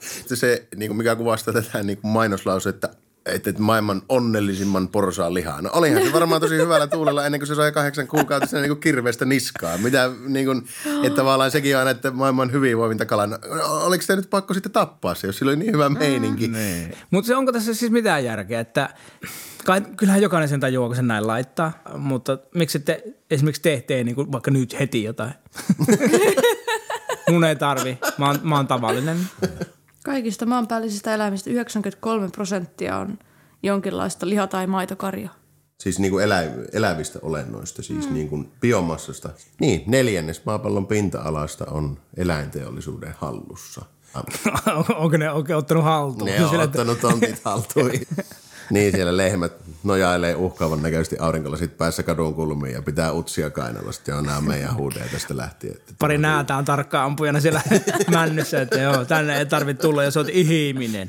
Sitten 0.00 0.36
se, 0.36 0.66
niin 0.76 0.88
kuin 0.88 0.96
mikä 0.96 1.16
kuvastaa 1.16 1.54
tätä 1.54 1.82
niin 1.82 1.98
kuin 1.98 2.10
mainoslause, 2.10 2.74
että 3.26 3.50
että 3.50 3.62
maailman 3.62 4.02
onnellisimman 4.08 4.88
porsaan 4.88 5.34
lihaa. 5.34 5.62
No 5.62 5.70
olihan 5.72 6.02
se 6.02 6.12
varmaan 6.12 6.40
tosi 6.40 6.56
hyvällä 6.56 6.86
tuulella 6.86 7.26
ennen 7.26 7.40
kuin 7.40 7.48
se 7.48 7.54
sai 7.54 7.72
kahdeksan 7.72 8.06
kuukautta 8.06 8.56
niin 8.56 8.68
kuin 8.68 8.80
kirveestä 8.80 9.24
niskaa. 9.24 9.78
Mitä 9.78 10.10
niin 10.26 10.46
kuin, 10.46 10.62
että 11.02 11.16
tavallaan 11.16 11.50
sekin 11.50 11.76
on 11.76 11.88
että 11.88 12.10
maailman 12.10 12.52
hyvinvoivinta 12.52 13.06
kala. 13.06 13.26
No, 13.26 13.38
oliko 13.60 14.02
se 14.02 14.16
nyt 14.16 14.30
pakko 14.30 14.54
sitten 14.54 14.72
tappaa 14.72 15.14
se, 15.14 15.26
jos 15.26 15.38
sillä 15.38 15.50
oli 15.50 15.56
niin 15.56 15.72
hyvä 15.72 15.88
meininki? 15.88 16.48
Niin. 16.48 16.94
Mutta 17.10 17.26
se 17.26 17.36
onko 17.36 17.52
tässä 17.52 17.74
siis 17.74 17.92
mitään 17.92 18.24
järkeä, 18.24 18.60
että 18.60 18.88
kai, 19.64 19.80
kyllähän 19.80 20.22
jokainen 20.22 20.48
sen 20.48 20.60
tajuaa, 20.60 20.88
kun 20.88 20.96
sen 20.96 21.08
näin 21.08 21.26
laittaa, 21.26 21.72
mutta 21.96 22.38
miksi 22.54 22.78
te 22.78 23.02
esimerkiksi 23.30 23.62
te 23.62 23.84
tee 23.86 24.04
niin 24.04 24.14
kuin 24.14 24.32
vaikka 24.32 24.50
nyt 24.50 24.80
heti 24.80 25.04
jotain? 25.04 25.34
Mun 27.30 27.44
ei 27.44 27.56
tarvi, 27.56 27.98
mä 28.18 28.26
oon, 28.26 28.38
mä 28.42 28.56
oon 28.56 28.66
tavallinen. 28.66 29.18
Kaikista 30.04 30.46
maanpäällisistä 30.46 31.14
eläimistä 31.14 31.50
93 31.50 32.28
prosenttia 32.28 32.98
on 32.98 33.18
jonkinlaista 33.62 34.28
liha- 34.28 34.46
tai 34.46 34.66
maitokarja. 34.66 35.28
Siis 35.80 35.98
niin 35.98 36.10
kuin 36.10 36.24
elä, 36.24 36.42
elävistä 36.72 37.18
olennoista, 37.22 37.82
siis 37.82 38.08
mm. 38.08 38.14
niin 38.14 38.28
kuin 38.28 38.52
biomassasta. 38.60 39.30
Niin, 39.60 39.82
neljännes 39.86 40.44
maapallon 40.44 40.86
pinta-alasta 40.86 41.64
on 41.70 41.98
eläinteollisuuden 42.16 43.14
hallussa. 43.18 43.84
onko 44.98 45.16
ne 45.16 45.30
oikein 45.30 45.56
ottanut 45.56 45.84
haltuun? 45.84 46.30
Ne 46.30 46.44
on 46.44 46.50
Sillä, 46.50 46.64
ottanut 46.64 47.00
tontit 47.00 47.40
haltuun. 47.44 47.90
niin, 48.72 48.92
siellä 48.92 49.16
lehmät 49.16 49.52
nojailee 49.84 50.34
uhkaavan 50.34 50.82
näköisesti 50.82 51.16
aurinkolasit 51.18 51.78
päässä 51.78 52.02
kadun 52.02 52.34
kulmiin 52.34 52.74
ja 52.74 52.82
pitää 52.82 53.12
utsia. 53.12 53.50
Ja 54.06 54.22
nämä 54.22 54.36
on 54.36 54.44
meidän 54.44 54.76
huudeja 54.76 55.04
tästä 55.12 55.36
lähtien. 55.36 55.74
Että 55.76 55.92
Pari 55.98 56.18
näätä 56.18 56.56
on 56.56 56.64
tarkkaan 56.64 57.04
ampujana 57.04 57.40
siellä 57.40 57.62
männyssä, 58.10 58.60
että 58.60 58.78
joo, 58.78 59.04
tänne 59.04 59.38
ei 59.38 59.46
tarvitse 59.46 59.82
tulla, 59.82 60.04
jos 60.04 60.16
oot 60.16 60.28
ihminen. 60.28 61.08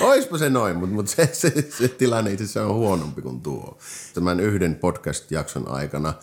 Oispa 0.00 0.38
se 0.38 0.50
noin, 0.50 0.76
mutta 0.76 0.94
mut 0.94 1.08
se, 1.08 1.30
se, 1.32 1.50
se, 1.70 1.88
tilanne 1.88 2.32
itse 2.32 2.44
asiassa 2.44 2.66
on 2.66 2.74
huonompi 2.74 3.22
kuin 3.22 3.40
tuo. 3.40 3.78
Tämän 4.14 4.40
yhden 4.40 4.74
podcast-jakson 4.74 5.68
aikana 5.68 6.14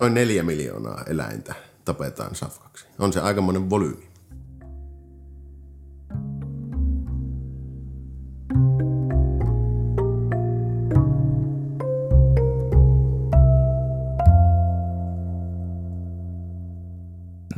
noin 0.00 0.14
neljä 0.14 0.42
miljoonaa 0.42 1.04
eläintä 1.06 1.54
tapetaan 1.84 2.34
safkaksi. 2.34 2.86
On 2.98 3.12
se 3.12 3.20
aikamoinen 3.20 3.70
volyymi. 3.70 4.09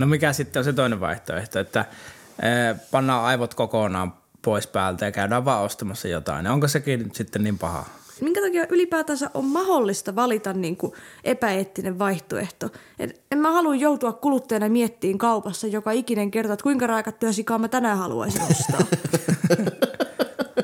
No 0.02 0.06
mikä 0.06 0.32
sitten 0.32 0.60
on 0.60 0.64
se 0.64 0.72
toinen 0.72 1.00
vaihtoehto, 1.00 1.58
että 1.58 1.84
eh, 2.42 2.80
pannaan 2.90 3.24
aivot 3.24 3.54
kokonaan 3.54 4.14
pois 4.44 4.66
päältä 4.66 5.04
ja 5.04 5.12
käydään 5.12 5.44
vaan 5.44 5.62
ostamassa 5.62 6.08
jotain. 6.08 6.46
Onko 6.46 6.68
sekin 6.68 7.10
sitten 7.12 7.44
niin 7.44 7.58
paha? 7.58 7.84
Minkä 8.20 8.40
takia 8.40 8.66
ylipäätänsä 8.70 9.30
on 9.34 9.44
mahdollista 9.44 10.16
valita 10.16 10.52
niin 10.52 10.76
kuin 10.76 10.92
epäeettinen 11.24 11.98
vaihtoehto? 11.98 12.68
Et 12.98 13.20
en 13.30 13.38
mä 13.38 13.52
halua 13.52 13.74
joutua 13.74 14.12
kuluttajana 14.12 14.68
miettiin 14.68 15.18
kaupassa 15.18 15.66
joka 15.66 15.90
ikinen 15.90 16.30
kerta, 16.30 16.52
että 16.52 16.62
kuinka 16.62 16.86
raikattuja 16.86 17.32
sikaa 17.32 17.58
mä 17.58 17.68
tänään 17.68 17.98
haluaisin 17.98 18.42
ostaa. 18.42 18.86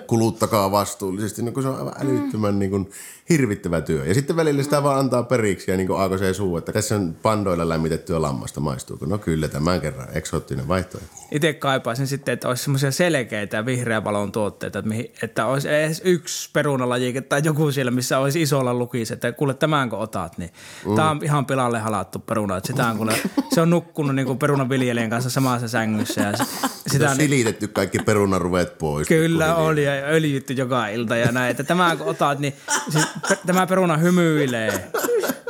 Kuluttakaa 0.08 0.70
vastuullisesti, 0.70 1.42
no 1.42 1.52
kun 1.52 1.62
se 1.62 1.68
on 1.68 1.78
aivan 1.78 1.94
älyttömän 2.00 2.58
niin 2.58 2.70
kuin, 2.70 2.90
hirvittävä 3.28 3.80
työ. 3.80 4.04
Ja 4.04 4.14
sitten 4.14 4.36
välillä 4.36 4.62
sitä 4.62 4.82
vaan 4.82 4.98
antaa 4.98 5.22
periksi 5.22 5.70
ja 5.70 5.76
niin 5.76 5.86
kuin 5.86 6.00
aakosee 6.00 6.34
suu, 6.34 6.56
että 6.56 6.72
tässä 6.72 6.94
on 6.96 7.16
pandoilla 7.22 7.68
lämmitettyä 7.68 8.22
lammasta, 8.22 8.60
maistuuko? 8.60 9.06
No 9.06 9.18
kyllä, 9.18 9.48
tämän 9.48 9.80
kerran 9.80 10.08
eksoottinen 10.12 10.68
vaihtoehto. 10.68 11.12
Itse 11.30 11.52
kaipaisin 11.52 12.06
sitten, 12.06 12.32
että 12.32 12.48
olisi 12.48 12.62
semmoisia 12.62 12.90
selkeitä 12.90 13.66
vihreä 13.66 14.04
valon 14.04 14.32
tuotteita, 14.32 14.78
että, 14.78 14.88
mihin, 14.88 15.12
että 15.22 15.46
olisi 15.46 15.68
edes 15.68 16.02
yksi 16.04 16.50
perunalajike 16.52 17.20
tai 17.20 17.40
joku 17.44 17.72
siellä, 17.72 17.90
missä 17.90 18.18
olisi 18.18 18.42
isolla 18.42 18.74
lukisi, 18.74 19.14
että 19.14 19.32
kuule 19.32 19.54
tämänkö 19.54 19.96
otat, 19.96 20.38
niin 20.38 20.50
mm. 20.86 20.96
tämä 20.96 21.10
on 21.10 21.20
ihan 21.22 21.46
pilalle 21.46 21.78
halattu 21.78 22.18
peruna. 22.18 22.56
Että 22.56 22.66
sitä 22.66 22.86
on, 22.86 22.96
kuule, 22.96 23.14
se 23.54 23.60
on 23.60 23.70
nukkunut 23.70 24.14
niin 24.14 24.26
kuin 24.26 24.38
perunaviljelijän 24.38 25.10
kanssa 25.10 25.30
samassa 25.30 25.68
sängyssä 25.68 26.20
ja 26.20 26.36
se- 26.36 26.44
Sitä 26.88 27.10
on 27.10 27.16
silitetty 27.16 27.68
kaikki 27.68 27.98
perunaruveet 27.98 28.78
pois. 28.78 29.08
Kyllä 29.08 29.54
oli 29.54 29.84
ja 29.84 29.92
öljytty 29.92 30.52
joka 30.52 30.88
ilta 30.88 31.16
ja 31.16 31.32
näin, 31.32 31.50
että 31.50 31.64
tämä 31.64 31.96
kun 31.96 32.06
otat, 32.06 32.38
niin 32.38 32.54
siis 32.90 33.04
tämä 33.46 33.66
peruna 33.66 33.96
hymyilee. 33.96 34.90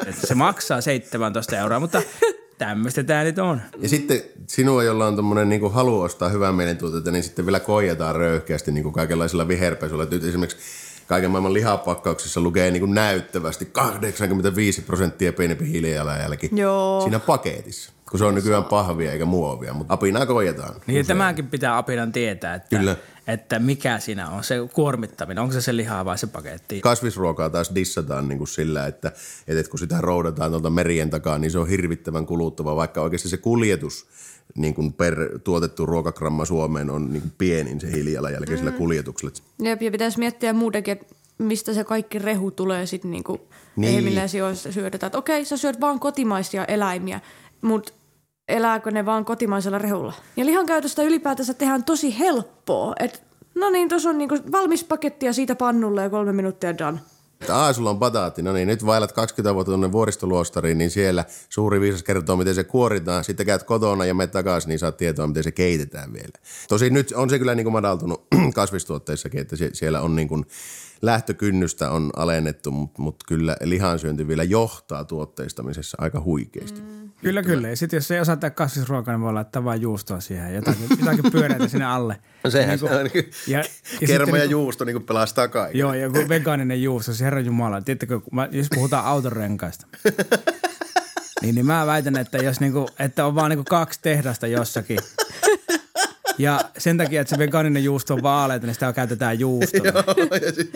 Että 0.07 0.27
se 0.27 0.35
maksaa 0.35 0.81
17 0.81 1.57
euroa, 1.59 1.81
mutta 1.81 2.03
tämmöistä 2.59 3.03
tämä 3.03 3.25
nyt 3.25 3.39
on. 3.39 3.61
Ja 3.79 3.89
sitten 3.89 4.23
sinua, 4.47 4.83
jolla 4.83 5.07
on 5.07 5.17
tommonen 5.17 5.49
niin 5.49 5.73
halu 5.73 6.01
ostaa 6.01 6.29
hyvää 6.29 6.53
mielentuotetta, 6.53 7.11
niin 7.11 7.23
sitten 7.23 7.47
vielä 7.47 7.61
koijataan 7.61 8.17
röyhkeästi 8.17 8.73
niin 8.73 8.93
kaikenlaisilla 8.93 9.49
viherpesuilla. 9.49 10.07
Nyt 10.11 10.25
esimerkiksi 10.25 10.59
kaiken 11.07 11.31
maailman 11.31 11.53
lihapakkauksissa 11.53 12.41
lukee 12.41 12.71
niin 12.71 12.95
näyttävästi 12.95 13.65
85 13.65 14.83
prosenttia 14.83 15.33
pienempi 15.33 15.69
hiilijalanjälki 15.69 16.51
Joo. 16.53 17.01
siinä 17.01 17.19
paketissa. 17.19 17.93
Kun 18.11 18.19
se 18.19 18.25
on 18.25 18.35
nykyään 18.35 18.65
pahvia 18.65 19.13
eikä 19.13 19.25
muovia, 19.25 19.75
mutta 19.75 19.95
apinaa 19.95 20.27
koijataan. 20.27 20.75
Niin 20.75 20.81
ja 20.97 21.01
Usein. 21.01 21.07
tämäkin 21.07 21.47
pitää 21.47 21.77
apinan 21.79 22.13
tietää, 22.13 22.55
että, 22.55 22.77
Kyllä. 22.79 22.97
että 23.27 23.59
mikä 23.59 23.99
siinä 23.99 24.31
on 24.31 24.45
se 24.45 24.55
kuormittaminen. 24.73 25.43
Onko 25.43 25.53
se 25.53 25.61
se 25.61 25.77
lihaa 25.77 26.05
vai 26.05 26.19
se 26.19 26.27
paketti? 26.27 26.81
Kasvisruokaa 26.81 27.51
taas 27.51 27.75
dissataan 27.75 28.29
niin 28.29 28.39
kuin 28.39 28.49
sillä, 28.49 28.87
että, 28.87 29.13
että 29.49 29.71
kun 29.71 29.79
sitä 29.79 30.01
roudataan 30.01 30.51
tuolta 30.51 30.71
merien 30.71 31.11
takaa, 31.11 31.39
niin 31.39 31.51
se 31.51 31.59
on 31.59 31.69
hirvittävän 31.69 32.27
kuluttava, 32.27 32.77
vaikka 32.77 33.01
oikeasti 33.03 33.29
se 33.29 33.37
kuljetus 33.37 34.07
niin 34.55 34.75
kuin 34.75 34.93
per 34.93 35.39
tuotettu 35.45 35.87
ruokagramma 35.87 36.45
Suomeen 36.45 36.91
on 36.91 37.13
niin 37.13 37.23
kuin 37.23 37.33
pienin 37.39 37.81
se 37.81 37.91
hiilijalanjälki 37.93 38.57
sillä 38.57 38.71
kuljetuksella. 38.73 39.35
Jep, 39.63 39.83
ja 39.83 39.91
pitäisi 39.91 40.19
miettiä 40.19 40.53
muutenkin, 40.53 40.93
että 40.93 41.15
mistä 41.39 41.75
se 41.75 41.85
kaikki 41.85 42.19
rehu 42.19 42.51
tulee 42.51 42.87
sitten 42.87 43.11
niinku 43.11 43.41
Niin. 43.77 43.93
niin. 43.93 44.05
millä 44.05 44.29
sijoissa 44.29 44.73
syödetään. 44.73 45.09
Että 45.09 45.19
okei, 45.19 45.45
sä 45.45 45.57
syöt 45.57 45.81
vaan 45.81 46.01
kotimaisia 46.01 46.65
eläimiä, 46.65 47.21
mutta 47.63 47.93
elääkö 48.49 48.91
ne 48.91 49.07
vaan 49.07 49.25
kotimaisella 49.25 49.79
rehulla? 49.79 50.13
Ja 50.37 50.47
lihan 50.47 50.67
käytöstä 50.67 51.03
ylipäätänsä 51.03 51.55
tehdään 51.55 51.85
tosi 51.85 52.19
helppoa. 52.19 52.93
Et, 53.01 53.23
no 53.55 53.71
niin, 53.71 53.89
tuossa 53.89 54.09
on 54.11 54.19
niinku 54.19 54.39
valmis 54.53 54.85
paketti 54.85 55.27
ja 55.27 55.33
siitä 55.33 55.55
pannulle 55.55 56.03
ja 56.03 56.11
kolme 56.11 56.33
minuuttia 56.33 56.79
done. 56.79 56.99
Että 57.41 57.57
Aa, 57.57 57.73
sulla 57.73 57.91
on 57.91 57.99
bataatti. 57.99 58.43
No 58.43 58.53
niin, 58.53 58.69
nyt 58.69 58.87
vaellat 58.87 59.13
20 59.13 59.55
vuotta 59.55 59.71
tuonne 59.71 59.93
vuoristoluostariin, 59.93 60.79
niin 60.79 60.91
siellä 60.91 61.25
suuri 61.49 61.81
viisas 61.81 62.03
kertoo, 62.03 62.37
miten 62.37 62.55
se 62.55 62.65
kuoritaan. 62.65 63.25
Sitten 63.25 63.47
käyt 63.47 63.63
kotona 63.63 64.05
ja 64.05 64.15
menet 64.15 64.31
takaisin, 64.31 64.69
niin 64.69 64.79
saat 64.79 64.97
tietoa, 64.97 65.27
miten 65.27 65.45
se 65.45 65.53
keitetään 65.53 66.13
vielä. 66.13 66.33
Tosin 66.69 66.95
nyt 66.95 67.13
on 67.17 67.31
se 67.31 67.39
kyllä 67.39 67.55
niin 67.55 67.65
kuin 67.65 67.73
madaltunut 67.73 68.27
kasvistuotteissakin, 68.55 69.41
että 69.41 69.57
sie- 69.57 69.71
siellä 69.73 70.01
on 70.01 70.17
niin 70.17 70.29
kuin 70.29 70.47
lähtökynnystä 71.03 71.91
on 71.91 72.11
alennettu, 72.17 72.71
mutta 72.71 73.03
mut 73.03 73.17
kyllä 73.27 73.57
lihansyönti 73.63 74.29
vielä 74.29 74.43
johtaa 74.43 75.05
tuotteistamisessa 75.05 75.97
aika 76.01 76.21
huikeasti. 76.21 76.81
Mm. 76.81 77.08
Kyllä, 77.23 77.43
kyllä. 77.43 77.69
Ja 77.69 77.77
sitten 77.77 77.97
jos 77.97 78.11
ei 78.11 78.21
osaa 78.21 78.37
tehdä 78.37 78.55
kasvisruokaa, 78.55 79.15
niin 79.15 79.21
voi 79.23 79.33
laittaa 79.33 79.65
vain 79.65 79.81
juustoa 79.81 80.21
siihen 80.21 80.45
ja 80.45 80.51
jotakin, 80.55 80.87
jotakin 80.91 81.33
pyöreitä 81.33 81.69
sinne 81.69 81.85
alle. 81.87 82.17
No 82.45 82.51
sehän 82.51 82.69
Niin 82.69 82.79
se 82.79 82.85
on. 82.85 83.11
Niin 83.15 83.31
ja- 83.47 83.59
ja, 83.59 83.65
ja 84.01 84.07
kerma 84.07 84.37
ja 84.37 84.43
niinku- 84.43 84.51
juusto 84.51 84.85
niin 84.85 85.03
pelastaa 85.03 85.49
kaiken. 85.49 85.79
Joo, 85.79 85.95
joku 85.95 86.19
vegaaninen 86.29 86.83
juusto, 86.83 87.13
se 87.15 87.25
herra 87.25 87.41
jumala. 87.41 87.81
Tiedättekö, 87.81 88.21
kun 88.21 88.33
jos 88.51 88.67
puhutaan 88.75 89.05
autorenkaista, 89.05 89.87
niin, 91.43 91.55
niin 91.55 91.67
mä 91.67 91.87
väitän, 91.87 92.17
että 92.17 92.39
jos 92.39 92.61
niinku, 92.61 92.89
että 92.99 93.27
on 93.27 93.35
vaan 93.35 93.51
niinku 93.51 93.65
kaksi 93.65 93.99
tehdasta 94.03 94.47
jossakin, 94.47 94.99
ja 96.39 96.61
sen 96.79 96.99
takia, 96.99 97.21
että 97.21 97.35
se 97.35 97.39
vegaaninen 97.39 97.85
juusto 97.85 98.15
on 98.15 98.23
vaaleita, 98.23 98.67
niin 98.67 98.75
sitä 98.75 98.93
käytetään 98.93 99.41
juustona. 99.41 99.91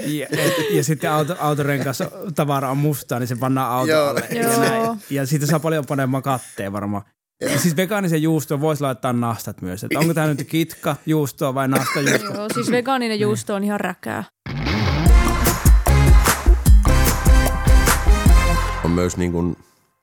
ja, 0.07 0.27
et, 0.31 0.53
ja 0.71 0.85
sitten 0.85 1.11
auto, 1.11 1.37
autorenkas 1.39 2.03
tavara 2.35 2.71
on 2.71 2.79
mustaa, 2.79 3.19
niin 3.19 3.29
se 3.29 3.37
pannaan 3.37 3.73
auto 3.73 3.93
Joo. 3.93 4.09
alle. 4.09 4.23
Ja, 4.31 4.43
Joo. 4.43 4.61
näin. 4.61 4.99
ja 5.11 5.27
siitä 5.27 5.47
saa 5.47 5.61
paljon 5.61 5.87
paremman 5.87 6.23
katteen 6.23 6.73
varmaan. 6.73 7.03
Ja 7.41 7.59
siis 7.59 7.77
vegaanisen 7.77 8.23
juustoon 8.23 8.61
voisi 8.61 8.83
laittaa 8.83 9.13
nastat 9.13 9.63
myös. 9.63 9.85
Että 9.85 9.99
onko 9.99 10.15
tämä 10.15 10.27
nyt 10.27 10.49
kitka 10.49 10.97
juustoa 11.07 11.55
vai 11.55 11.69
nasta 11.69 12.01
juustoa? 12.01 12.35
Joo, 12.35 12.49
siis 12.55 12.71
vegaaninen 12.71 13.21
juusto 13.21 13.55
on 13.55 13.65
ihan 13.65 13.81
räkää. 13.81 14.25
on 18.85 18.91
myös 18.91 19.17
niin 19.17 19.33
kuin 19.33 19.57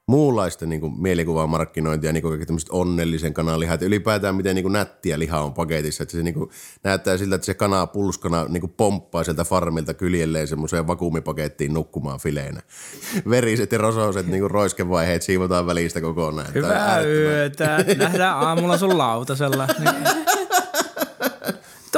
muunlaista 0.09 0.65
niin 0.65 0.81
kuin 0.81 1.01
mielikuvamarkkinointia, 1.01 2.13
niin 2.13 2.21
kuin 2.21 2.31
kaikki 2.31 2.45
tämmöiset 2.45 2.69
onnellisen 2.71 3.33
kananlihat 3.33 3.81
ja 3.81 3.87
ylipäätään 3.87 4.35
miten 4.35 4.55
niin 4.55 4.63
kuin 4.63 4.73
nättiä 4.73 5.19
liha 5.19 5.41
on 5.41 5.53
paketissa. 5.53 6.03
Että 6.03 6.17
se 6.17 6.23
niin 6.23 6.33
kuin 6.33 6.49
näyttää 6.83 7.17
siltä, 7.17 7.35
että 7.35 7.45
se 7.45 7.53
kana 7.53 7.87
pulskana 7.87 8.45
niin 8.45 8.61
kuin 8.61 8.73
pomppaa 8.77 9.23
sieltä 9.23 9.43
farmilta 9.43 9.93
kyljelleen 9.93 10.47
semmoiseen 10.47 10.87
vakuumipakettiin 10.87 11.73
nukkumaan 11.73 12.19
fileinä. 12.19 12.61
Veriset 13.29 13.71
ja 13.71 13.77
rosoiset 13.77 14.27
niin 14.27 14.41
kuin 14.41 14.51
roiskevaiheet 14.51 15.21
siivotaan 15.21 15.65
välistä 15.65 16.01
kokonaan. 16.01 16.53
Hyvää 16.53 17.01
yötä. 17.01 17.85
Nähdään 17.97 18.37
aamulla 18.37 18.77
sun 18.77 18.97
lautasella. 18.97 19.67
Niin. 19.79 20.25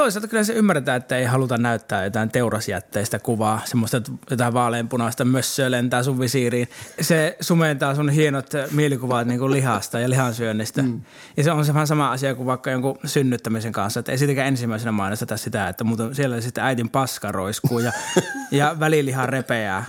Toisaalta 0.02 0.28
kyllä 0.28 0.44
se 0.44 0.52
ymmärretään, 0.52 0.96
että 0.96 1.16
ei 1.16 1.24
haluta 1.24 1.58
näyttää 1.58 2.04
jotain 2.04 2.30
teurasjätteistä 2.30 3.18
kuvaa, 3.18 3.60
semmoista 3.64 3.96
että 3.96 4.12
jotain 4.30 4.54
vaaleanpunaista 4.54 5.24
mössöä 5.24 5.70
lentää 5.70 6.02
sun 6.02 6.20
visiiriin. 6.20 6.68
Se 7.00 7.36
sumentaa 7.40 7.94
sun 7.94 8.10
hienot 8.10 8.50
mielikuvat 8.70 9.26
niin 9.26 9.38
kuin 9.40 9.52
lihasta 9.52 10.00
ja 10.00 10.10
lihansyönnistä. 10.10 10.82
Mm. 10.82 11.00
Ja 11.36 11.44
se 11.44 11.52
on 11.52 11.64
se 11.64 11.74
vähän 11.74 11.86
sama 11.86 12.12
asia 12.12 12.34
kuin 12.34 12.46
vaikka 12.46 12.70
jonkun 12.70 12.98
synnyttämisen 13.04 13.72
kanssa, 13.72 14.00
että 14.00 14.12
ei 14.12 14.18
sitäkään 14.18 14.48
ensimmäisenä 14.48 14.92
mainosteta 14.92 15.36
sitä, 15.36 15.68
että 15.68 15.84
muuten 15.84 16.14
siellä 16.14 16.40
sitten 16.40 16.64
äitin 16.64 16.90
paska 16.90 17.32
roiskuu 17.32 17.78
ja, 17.78 17.92
ja 18.50 18.76
välilihan 18.80 19.28
repeää. 19.28 19.84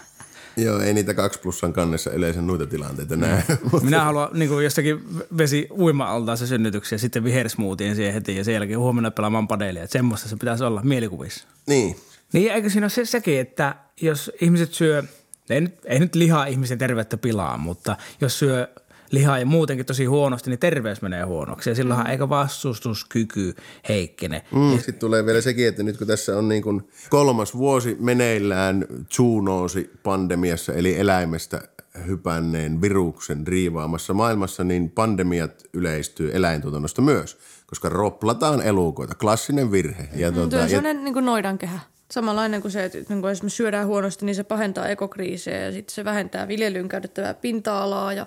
Joo, 0.58 0.80
ei 0.80 0.94
niitä 0.94 1.14
kaksi 1.14 1.40
plussan 1.40 1.74
kannessa 1.74 2.12
yleensä 2.12 2.42
noita 2.42 2.68
tilanteita 2.68 3.16
näe. 3.16 3.44
Minä 3.84 4.04
haluan 4.04 4.30
niin 4.34 4.50
kuin 4.50 4.64
jostakin 4.64 5.00
vesi 5.38 5.68
uima 5.72 6.36
se 6.36 6.48
synnytyksiä, 6.48 6.98
sitten 6.98 7.24
vihersmoothien 7.24 7.96
siihen 7.96 8.14
heti 8.14 8.36
ja 8.38 8.44
sen 8.44 8.54
jälkeen 8.54 8.80
huomenna 8.80 9.12
pelaamaan 9.12 9.48
padelia. 9.48 9.84
Että 9.84 9.94
semmoista 9.94 10.30
se 10.30 10.36
pitäisi 10.36 10.64
olla 10.64 10.82
mielikuvissa. 10.84 11.48
niin, 11.68 11.96
Niin 12.34 12.52
eikö 12.52 12.70
siinä 12.70 12.84
ole 12.84 12.90
se, 12.90 13.06
sekin, 13.06 13.40
että 13.40 13.76
jos 14.02 14.32
ihmiset 14.42 14.74
syö, 14.74 15.04
ei 15.50 15.62
nyt, 15.62 15.76
ei 15.86 16.00
nyt 16.00 16.16
lihaa 16.16 16.46
ihmisen 16.46 16.78
terveyttä 16.78 17.18
pilaa, 17.18 17.58
mutta 17.58 17.98
jos 18.22 18.40
syö 18.40 18.68
lihaa 19.14 19.40
ja 19.40 19.46
muutenkin 19.46 19.86
tosi 19.86 20.06
huonosti, 20.06 20.50
niin 20.50 20.60
terveys 20.60 21.02
menee 21.02 21.24
huonoksi 21.24 21.70
ja 21.70 21.76
silloinhan 21.76 22.08
eikä 22.08 22.30
vastustuskyky 22.30 23.56
heikkene. 23.90 24.42
Mm, 24.56 24.76
sitten 24.76 24.94
tulee 24.94 25.26
vielä 25.26 25.42
sekin, 25.42 25.68
että 25.68 25.84
nyt 25.84 25.98
kun 25.98 26.08
tässä 26.08 26.38
on 26.38 26.50
niin 26.50 26.64
kuin 26.64 26.88
kolmas 27.10 27.58
vuosi 27.58 27.98
meneillään 28.00 28.86
zoonoosi 29.16 29.92
pandemiassa, 30.04 30.74
eli 30.74 31.00
eläimestä 31.00 31.62
hypänneen 32.08 32.82
viruksen 32.82 33.48
riivaamassa 33.48 34.14
maailmassa, 34.14 34.64
niin 34.64 34.92
pandemiat 34.92 35.64
yleistyy 35.74 36.32
eläintuotannosta 36.34 37.02
myös, 37.02 37.38
koska 37.66 37.90
roplataan 37.90 38.62
elukoita. 38.62 39.16
Klassinen 39.16 39.72
virhe. 39.72 40.10
Ja 40.16 40.32
Tuo 40.32 40.42
tuota, 40.42 40.56
on 40.56 40.62
ja, 40.62 40.68
sellainen 40.68 41.04
niin 41.04 41.14
kuin 41.14 41.26
noidankehä. 41.26 41.80
Samanlainen 42.12 42.62
kuin 42.62 42.72
se, 42.72 42.84
että 42.84 42.98
niin 42.98 43.22
kuin 43.22 43.30
jos 43.30 43.44
me 43.44 43.50
syödään 43.50 43.88
huonosti, 43.88 44.26
niin 44.26 44.36
se 44.36 44.44
pahentaa 44.44 44.88
ekokriisejä 44.88 45.60
ja 45.60 45.72
sitten 45.72 45.96
se 45.96 46.06
vähentää 46.06 46.48
viljelyyn 46.48 46.90
käytettävää 46.90 47.34
pinta-alaa 47.34 48.14
ja 48.14 48.26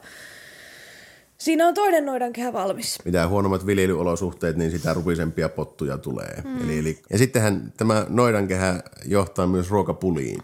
siinä 1.38 1.66
on 1.66 1.74
toinen 1.74 2.06
noidankehä 2.06 2.52
valmis. 2.52 2.98
mitä 3.04 3.28
huonommat 3.28 3.66
viljelyolosuhteet, 3.66 4.56
niin 4.56 4.70
sitä 4.70 4.94
rupisempia 4.94 5.48
pottuja 5.48 5.98
tulee. 5.98 6.42
Mm. 6.44 6.64
Eli, 6.64 6.78
eli, 6.78 6.98
ja 7.10 7.18
sittenhän 7.18 7.72
tämä 7.76 8.06
noidankehä 8.08 8.82
johtaa 9.04 9.46
myös 9.46 9.70
ruokapuliin. 9.70 10.40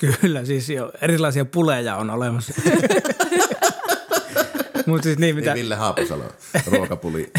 Kyllä, 0.00 0.44
siis 0.44 0.70
jo 0.70 0.92
erilaisia 1.02 1.44
puleja 1.44 1.96
on 1.96 2.10
olemassa. 2.10 2.54
Mutta 4.86 5.02
siis 5.02 5.18
niin, 5.18 5.34
mitä 5.34 5.50
Mitä? 5.50 5.54
Ville 5.54 5.74
Haapasalo, 5.74 6.24
ruokapuli. 6.66 7.32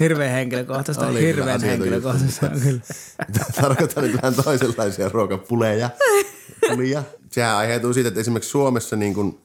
hirveän 0.00 0.30
henkilökohtaista, 0.30 1.06
Oli 1.06 1.22
hirveän 1.22 1.60
henkilökohtaista. 1.60 2.50
Kyllä. 2.62 2.80
Tarkoitan 3.60 4.04
nyt 4.04 4.22
vähän 4.22 4.34
toisenlaisia 4.34 5.08
ruokapuleja. 5.08 5.90
Pulia. 6.68 7.02
Sehän 7.30 7.56
aiheutuu 7.56 7.92
siitä, 7.92 8.08
että 8.08 8.20
esimerkiksi 8.20 8.50
Suomessa 8.50 8.96
niin 8.96 9.14
kuin 9.14 9.38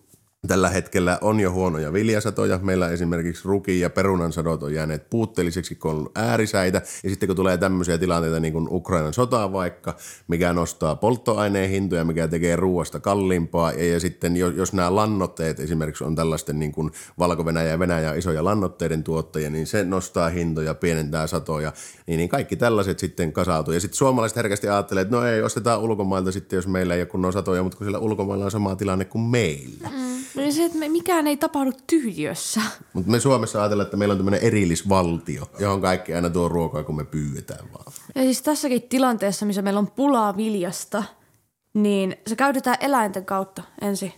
tällä 0.47 0.69
hetkellä 0.69 1.17
on 1.21 1.39
jo 1.39 1.51
huonoja 1.51 1.93
viljasatoja. 1.93 2.59
Meillä 2.61 2.89
esimerkiksi 2.89 3.43
ruki- 3.45 3.79
ja 3.79 3.89
perunan 3.89 4.33
sadot 4.33 4.63
on 4.63 4.73
jääneet 4.73 5.09
puutteelliseksi, 5.09 5.75
kun 5.75 5.91
on 5.91 6.09
äärisäitä. 6.15 6.81
Ja 7.03 7.09
sitten 7.09 7.27
kun 7.27 7.35
tulee 7.35 7.57
tämmöisiä 7.57 7.97
tilanteita 7.97 8.39
niin 8.39 8.53
kuin 8.53 8.67
Ukrainan 8.71 9.13
sota 9.13 9.51
vaikka, 9.51 9.95
mikä 10.27 10.53
nostaa 10.53 10.95
polttoaineen 10.95 11.69
hintoja, 11.69 12.05
mikä 12.05 12.27
tekee 12.27 12.55
ruoasta 12.55 12.99
kalliimpaa. 12.99 13.71
Ja, 13.71 13.85
ja 13.85 13.99
sitten 13.99 14.37
jos, 14.37 14.53
jos 14.55 14.73
nämä 14.73 14.95
lannotteet 14.95 15.59
esimerkiksi 15.59 16.03
on 16.03 16.15
tällaisten 16.15 16.59
niin 16.59 16.71
kuin 16.71 16.91
Valko-Venäjä 17.19 17.69
ja 17.69 17.79
Venäjä 17.79 18.13
isoja 18.13 18.43
lannotteiden 18.43 19.03
tuottajia, 19.03 19.49
niin 19.49 19.67
se 19.67 19.83
nostaa 19.83 20.29
hintoja, 20.29 20.73
pienentää 20.73 21.27
satoja. 21.27 21.73
Niin, 22.07 22.17
niin 22.17 22.29
kaikki 22.29 22.55
tällaiset 22.55 22.99
sitten 22.99 23.33
kasautuu. 23.33 23.73
Ja 23.73 23.79
sitten 23.79 23.97
suomalaiset 23.97 24.35
herkästi 24.35 24.69
ajattelee, 24.69 25.01
että 25.01 25.15
no 25.15 25.25
ei, 25.25 25.41
ostetaan 25.41 25.79
ulkomailta 25.79 26.31
sitten, 26.31 26.57
jos 26.57 26.67
meillä 26.67 26.95
ei 26.95 27.01
ole 27.01 27.05
kunnon 27.05 27.33
satoja, 27.33 27.63
mutta 27.63 27.77
kun 27.77 27.87
sillä 27.87 27.99
ulkomailla 27.99 28.45
on 28.45 28.51
sama 28.51 28.75
tilanne 28.75 29.05
kuin 29.05 29.21
meillä. 29.21 29.89
No 30.35 30.51
se, 30.51 30.65
että 30.65 30.77
me, 30.77 30.89
mikään 30.89 31.27
ei 31.27 31.37
tapahdu 31.37 31.71
tyhjössä. 31.87 32.61
Mutta 32.93 33.11
me 33.11 33.19
Suomessa 33.19 33.59
ajatellaan, 33.59 33.85
että 33.85 33.97
meillä 33.97 34.11
on 34.11 34.17
tämmöinen 34.17 34.41
erillisvaltio, 34.41 35.49
johon 35.59 35.81
kaikki 35.81 36.13
aina 36.13 36.29
tuo 36.29 36.49
ruokaa, 36.49 36.83
kun 36.83 36.95
me 36.95 37.03
pyydetään 37.03 37.65
vaan. 37.73 37.93
Ja 38.15 38.21
siis 38.21 38.41
tässäkin 38.41 38.81
tilanteessa, 38.81 39.45
missä 39.45 39.61
meillä 39.61 39.79
on 39.79 39.91
pulaa 39.91 40.37
viljasta, 40.37 41.03
niin 41.73 42.15
se 42.27 42.35
käytetään 42.35 42.77
eläinten 42.79 43.25
kautta 43.25 43.63
ensin. 43.81 44.13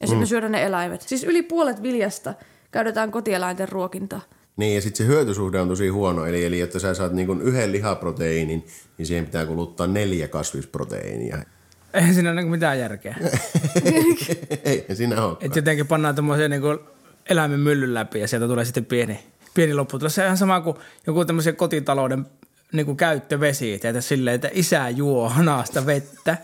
Ja 0.00 0.06
sitten 0.06 0.18
mm. 0.18 0.22
me 0.22 0.26
syödään 0.26 0.52
ne 0.52 0.64
eläimet. 0.64 1.02
Siis 1.02 1.24
yli 1.24 1.42
puolet 1.42 1.82
viljasta 1.82 2.34
käytetään 2.70 3.10
kotieläinten 3.10 3.68
ruokintaan. 3.68 4.22
Niin, 4.56 4.74
ja 4.74 4.80
sitten 4.80 5.06
se 5.06 5.12
hyötysuhde 5.12 5.60
on 5.60 5.68
tosi 5.68 5.88
huono. 5.88 6.26
Eli, 6.26 6.44
eli 6.44 6.60
että 6.60 6.78
sä 6.78 6.94
saat 6.94 7.12
niinku 7.12 7.32
yhden 7.32 7.72
lihaproteiinin, 7.72 8.66
niin 8.98 9.06
siihen 9.06 9.24
pitää 9.24 9.46
kuluttaa 9.46 9.86
neljä 9.86 10.28
kasvisproteiinia. 10.28 11.38
Eihän 11.94 12.14
siinä 12.14 12.30
ole 12.30 12.40
niinku 12.40 12.50
mitään 12.50 12.78
järkeä. 12.78 13.16
ei 14.64 14.86
siinä 14.94 15.24
ole. 15.24 15.36
Että 15.40 15.58
jotenkin 15.58 15.86
pannaan 15.86 16.14
tämmöisen 16.14 16.50
niin 16.50 16.62
eläimen 17.28 17.60
myllyn 17.60 17.94
läpi 17.94 18.20
ja 18.20 18.28
sieltä 18.28 18.46
tulee 18.46 18.64
sitten 18.64 18.84
pieni, 18.84 19.20
pieni 19.54 19.74
lopputulos. 19.74 20.14
Se 20.14 20.20
on 20.20 20.26
ihan 20.26 20.36
sama 20.36 20.60
kuin 20.60 20.76
joku 21.06 21.24
tämmöisen 21.24 21.56
kotitalouden 21.56 22.26
niin 22.72 22.86
kuin 22.86 22.96
käyttövesi. 22.96 23.72
Että 23.72 24.00
silleen, 24.00 24.34
että 24.34 24.50
isä 24.52 24.88
juo 24.88 25.28
hanasta 25.28 25.86
vettä. 25.86 26.36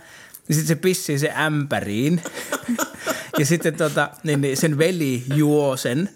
Niin 0.49 0.57
sitten 0.57 0.77
se 0.77 0.83
pissii 0.83 1.19
se 1.19 1.33
ämpäriin. 1.37 2.23
ja 3.39 3.47
sitten 3.47 3.75
tota, 3.75 4.11
niin, 4.23 4.41
niin 4.41 4.57
sen 4.57 4.79
veli 4.79 5.25
juo 5.35 5.77
sen 5.77 6.11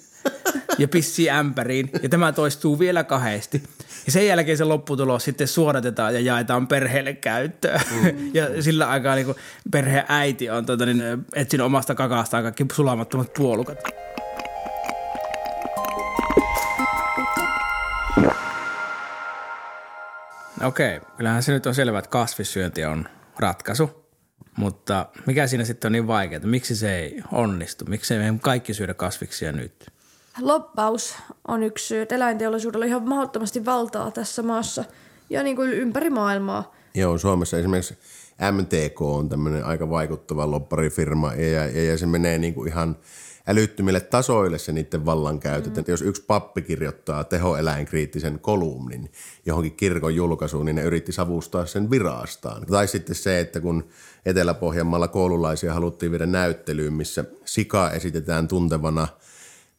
ja 0.79 0.89
pissii 0.89 1.31
ämpäriin. 1.31 1.91
Ja 2.03 2.09
tämä 2.09 2.33
toistuu 2.33 2.79
vielä 2.79 3.05
kahdesti. 3.05 3.63
Ja 4.07 4.13
sen 4.13 4.27
jälkeen 4.27 4.59
se 4.59 4.65
lopputulos 4.65 5.25
sitten 5.25 5.49
suodatetaan 5.49 6.15
ja 6.15 6.21
jaetaan 6.21 6.69
perheelle 6.69 7.13
käyttöön. 7.15 7.81
Mm. 7.91 8.31
ja 8.35 8.63
sillä 8.63 8.89
aikaa 8.89 9.15
niin 9.15 9.35
perheen 9.71 10.05
äiti 10.09 10.51
on 10.51 10.67
tota, 10.67 10.87
niin, 10.87 11.03
etsinyt 11.35 11.67
omasta 11.67 11.95
kakastaan 11.95 12.43
kaikki 12.43 12.67
sulamattomat 12.73 13.33
puolukat. 13.33 13.79
Okei, 20.63 21.01
kyllähän 21.17 21.43
se 21.43 21.53
nyt 21.53 21.67
on 21.67 21.75
selvä, 21.75 21.99
että 21.99 22.11
kasvissyönti 22.11 22.85
on 22.85 23.09
ratkaisu. 23.39 24.09
Mutta 24.57 25.07
mikä 25.27 25.47
siinä 25.47 25.65
sitten 25.65 25.89
on 25.89 25.93
niin 25.93 26.07
vaikeaa? 26.07 26.41
Miksi 26.45 26.77
se 26.77 26.97
ei 26.97 27.23
onnistu? 27.33 27.85
Miksi 27.89 28.15
ei 28.15 28.33
me 28.33 28.39
kaikki 28.43 28.75
syödä 28.75 28.95
kasviksia 28.95 29.53
nyt? 29.53 29.98
Loppaus 30.41 31.15
on 31.49 31.63
yksi 31.63 31.87
syy, 31.87 32.03
että 32.03 32.15
eläinteollisuudella 32.15 32.85
on 32.85 32.89
ihan 32.89 33.09
mahdottomasti 33.09 33.65
valtaa 33.65 34.11
tässä 34.11 34.43
maassa 34.43 34.85
ja 35.31 35.43
niin 35.43 35.57
kuin 35.57 35.73
ympäri 35.73 36.11
maailmaa. 36.11 36.75
Joo, 36.95 37.19
Suomessa 37.19 37.59
esimerkiksi 37.59 37.99
MTK 38.53 39.03
on 39.03 39.29
tämmöinen 39.29 39.65
aika 39.65 39.91
vaikuttava 39.91 40.51
lopparifirma 40.51 41.35
ja, 41.35 41.67
ja, 41.67 41.85
ja 41.85 41.99
se 41.99 42.07
menee 42.07 42.39
niin 42.39 42.55
kuin 42.55 42.69
ihan 42.69 42.97
älyttömille 43.47 44.01
tasoille 44.01 44.59
se 44.59 44.73
niiden 44.73 45.07
vallankäytö. 45.07 45.71
Mm. 45.71 45.79
Että 45.79 45.91
jos 45.91 46.03
yksi 46.03 46.25
pappi 46.27 46.63
kirjoittaa 46.63 47.25
tehoeläinkriittisen 47.25 48.39
kolumnin 48.39 49.13
johonkin 49.47 49.77
kirkon 49.77 50.15
julkaisuun, 50.15 50.67
niin 50.67 50.77
ne 50.77 50.83
yritti 50.83 51.13
savustaa 51.13 51.67
sen 51.67 51.91
virastaan. 51.91 52.67
Tai 52.67 52.89
sitten 52.89 53.17
se, 53.17 53.41
että 53.41 53.61
kun 53.61 53.89
Etelä-Pohjanmaalla 54.27 55.09
koululaisia 55.09 55.75
haluttiin 55.75 56.13
viedä 56.13 56.27
näyttelyyn, 56.27 56.93
missä 56.93 57.25
sika 57.45 57.91
esitetään 57.91 58.49
tuntevana– 58.49 59.09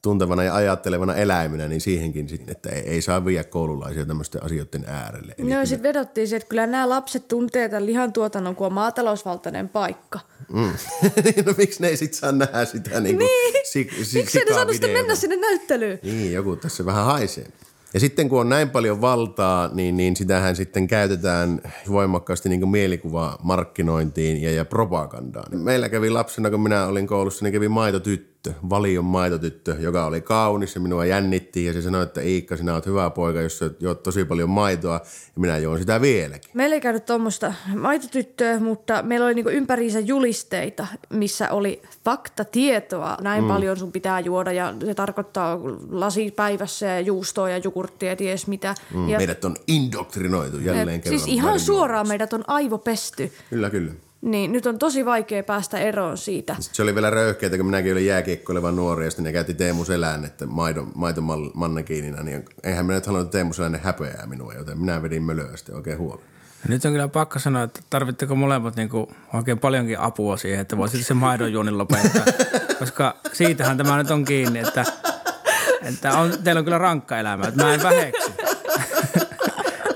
tuntevana 0.02 0.44
ja 0.44 0.56
ajattelevana 0.56 1.16
eläimenä, 1.16 1.68
niin 1.68 1.82
siihenkin 1.82 2.30
sitten, 2.30 2.52
että 2.52 2.70
ei, 2.70 2.82
ei 2.82 3.02
saa 3.02 3.26
viedä 3.26 3.44
koululaisia 3.44 4.06
tämmöisten 4.06 4.44
asioiden 4.44 4.86
äärelle. 4.88 5.36
Eli 5.38 5.54
no 5.54 5.66
sitten 5.66 5.84
vedottiin 5.84 6.28
se, 6.28 6.36
että 6.36 6.50
kyllä 6.50 6.68
nämä 6.68 6.90
lapset 6.90 7.28
tuntee 7.28 7.70
tämän 7.70 7.86
lihantuotannon, 7.86 8.56
kun 8.56 8.68
on 8.68 8.74
maatalousvaltainen 8.74 9.70
paikka. 9.70 10.20
Mm. 10.54 10.72
no 11.46 11.54
miksi 11.58 11.82
ne 11.82 11.88
ei 11.88 11.98
sitten 11.98 12.20
saa 12.20 12.32
nähdä 12.32 12.66
sitä 12.66 13.00
niin 13.00 13.18
kuin 13.18 13.26
niin. 13.26 13.66
Si, 13.66 13.90
si, 14.04 14.18
miksi 14.18 14.40
ne 14.40 14.54
saanut 14.54 14.74
sitten 14.74 14.92
mennä 14.92 15.16
sinne 15.16 15.36
näyttelyyn? 15.36 16.00
Niin, 16.04 16.34
joku 16.34 16.56
tässä 16.56 16.86
vähän 16.86 17.06
haisee. 17.06 17.48
Ja 17.94 18.00
sitten 18.00 18.30
kun 18.30 18.40
on 18.40 18.50
näin 18.50 18.70
paljon 18.70 19.02
valtaa, 19.02 19.70
niin, 19.74 19.98
niin 19.98 20.16
sitähän 20.16 20.56
sitten 20.56 20.88
käytetään 20.88 21.62
voimakkaasti 21.90 22.50
niin 22.50 22.70
mielikuva 22.70 23.38
markkinointiin 23.44 24.42
ja, 24.42 24.52
ja 24.52 24.66
propagandaan. 24.66 25.58
Meillä 25.64 25.90
kävi 25.90 26.10
lapsena, 26.10 26.50
kun 26.50 26.62
minä 26.62 26.86
olin 26.86 27.08
koulussa, 27.08 27.46
niin 27.46 27.54
kävi 27.54 27.68
maitotyttö 27.68 28.39
tyttö, 28.44 28.60
valion 28.70 29.06
maitotyttö, 29.06 29.76
joka 29.80 30.06
oli 30.06 30.22
kaunis 30.22 30.76
ja 30.76 30.82
minua 30.82 31.06
jännitti 31.06 31.66
ja 31.66 31.74
se 31.74 31.82
sanoi, 31.82 32.04
että 32.04 32.22
Iikka, 32.22 32.58
sinä 32.58 32.74
olet 32.74 32.86
hyvä 32.86 33.10
poika, 33.10 33.42
jos 33.42 33.60
juot 33.80 34.04
tosi 34.04 34.26
paljon 34.26 34.50
maitoa 34.50 34.94
ja 35.36 35.42
minä 35.42 35.58
juon 35.58 35.80
sitä 35.80 36.02
vieläkin. 36.02 36.52
Meillä 36.54 36.74
ei 36.74 36.82
käynyt 36.82 37.06
tuommoista 37.06 37.54
maitotyttöä, 37.76 38.60
mutta 38.60 39.04
meillä 39.04 39.26
oli 39.26 39.34
niinku 39.34 39.50
ympäriinsä 39.50 40.00
julisteita, 40.00 40.88
missä 41.10 41.52
oli 41.52 41.82
faktatietoa. 42.06 43.18
Näin 43.22 43.44
mm. 43.44 43.48
paljon 43.48 43.78
sun 43.78 43.92
pitää 43.92 44.20
juoda 44.20 44.52
ja 44.52 44.74
se 44.86 44.94
tarkoittaa 44.94 45.60
lasi 45.90 46.32
päivässä 46.32 46.86
ja 46.86 47.00
juustoa 47.00 47.50
ja 47.50 47.58
jogurttia 47.58 48.10
ja 48.10 48.16
ties 48.16 48.48
mitä. 48.48 48.76
Mm. 48.94 49.10
Ja 49.10 49.18
meidät 49.18 49.46
on 49.46 49.56
indoktrinoitu 49.68 50.60
jälleen 50.60 51.02
kerran. 51.02 51.20
Siis 51.20 51.34
ihan 51.34 51.60
suoraan 51.60 52.08
meidät 52.08 52.34
on 52.34 52.44
aivopesty. 52.48 53.32
Kyllä, 53.50 53.70
kyllä. 53.70 53.92
Niin, 54.22 54.52
nyt 54.52 54.66
on 54.66 54.80
tosi 54.80 55.06
vaikea 55.06 55.44
päästä 55.44 55.80
eroon 55.80 56.18
siitä. 56.18 56.56
Sitten 56.60 56.76
se 56.76 56.84
oli 56.84 56.96
vielä 56.96 57.10
röyhkeitä, 57.10 57.58
kun 57.58 57.66
minäkin 57.66 57.92
olin 57.92 58.06
jääkiekkoileva 58.06 58.72
nuori 58.72 59.06
ja 59.06 59.12
sitten 59.12 59.24
ne 59.24 59.32
käytti 59.32 59.54
Teemu 59.54 59.86
Selän, 59.86 60.26
että 60.26 60.46
maito, 60.46 60.88
maito 60.96 61.22
mannekiinina, 61.54 62.24
niin 62.24 62.46
eihän 62.64 62.86
minä 62.86 62.96
nyt 62.96 63.06
halunnut 63.06 63.32
Teemu 63.32 63.54
Selän 63.54 63.80
häpeää 63.84 64.26
minua, 64.26 64.54
joten 64.54 64.80
minä 64.80 65.02
vedin 65.02 65.24
mölöä 65.24 65.58
sitten 65.58 65.76
oikein 65.76 65.98
huolella. 65.98 66.26
Nyt 66.68 66.86
on 66.86 66.92
kyllä 66.92 67.08
pakko 67.08 67.40
sanoa, 67.40 67.64
että 67.64 67.80
tarvitteko 67.90 68.36
molemmat 68.36 68.76
niin 68.76 68.90
kuin 68.90 69.08
oikein 69.34 69.60
paljonkin 69.60 70.00
apua 70.00 70.38
siihen, 70.38 70.60
että 70.60 70.78
voisit 70.78 71.06
se 71.06 71.14
maidon 71.14 71.54
juonin 71.54 71.78
lopettaa. 71.78 72.26
Koska 72.80 73.16
siitähän 73.34 73.78
tämä 73.78 73.98
nyt 73.98 74.12
on 74.12 74.26
kiinni, 74.26 74.60
että, 74.60 74.86
että 75.82 76.18
on, 76.18 76.34
teillä 76.44 76.60
on 76.60 76.66
kyllä 76.66 76.78
rankka 76.78 77.20
elämä. 77.20 77.48
Että 77.48 77.64
mä 77.64 77.74
en 77.74 77.84
väheksy 77.84 78.32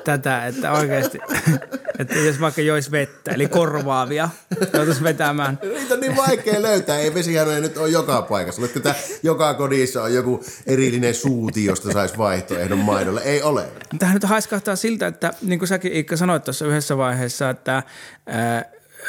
tätä, 0.04 0.48
että 0.48 0.72
oikeasti 0.72 1.20
että 2.00 2.16
jos 2.16 2.42
vaikka 2.42 2.62
jois 2.62 2.92
vettä, 2.92 3.32
eli 3.32 3.48
korvaavia, 3.48 4.30
joutuisi 4.74 5.04
vetämään. 5.04 5.60
Niitä 5.64 5.94
on 5.94 6.00
niin 6.00 6.16
vaikea 6.16 6.62
löytää. 6.62 7.00
Ei 7.00 7.14
vesihän 7.14 7.62
nyt 7.62 7.78
ole 7.78 7.90
joka 7.90 8.22
paikassa. 8.22 8.62
Oletko 8.62 8.80
tämä 8.80 8.96
joka 9.24 9.54
kodissa 9.54 10.04
on 10.04 10.14
joku 10.14 10.44
erillinen 10.66 11.14
suuti, 11.14 11.66
josta 11.66 11.92
saisi 11.92 12.18
vaihtoehdon 12.18 12.80
maidolle? 12.80 13.22
Ei 13.22 13.42
ole. 13.42 13.66
Tähän 14.00 14.14
nyt 14.14 14.24
haiskahtaa 14.24 14.76
siltä, 14.76 15.08
että 15.08 15.34
niin 15.42 15.60
kuin 15.60 15.70
säkin 15.70 15.94
Iikka 15.94 16.18
sanoit 16.18 16.44
tuossa 16.44 16.66
yhdessä 16.66 16.98
vaiheessa, 16.98 17.50
että 17.50 17.84
ää, 18.26 18.66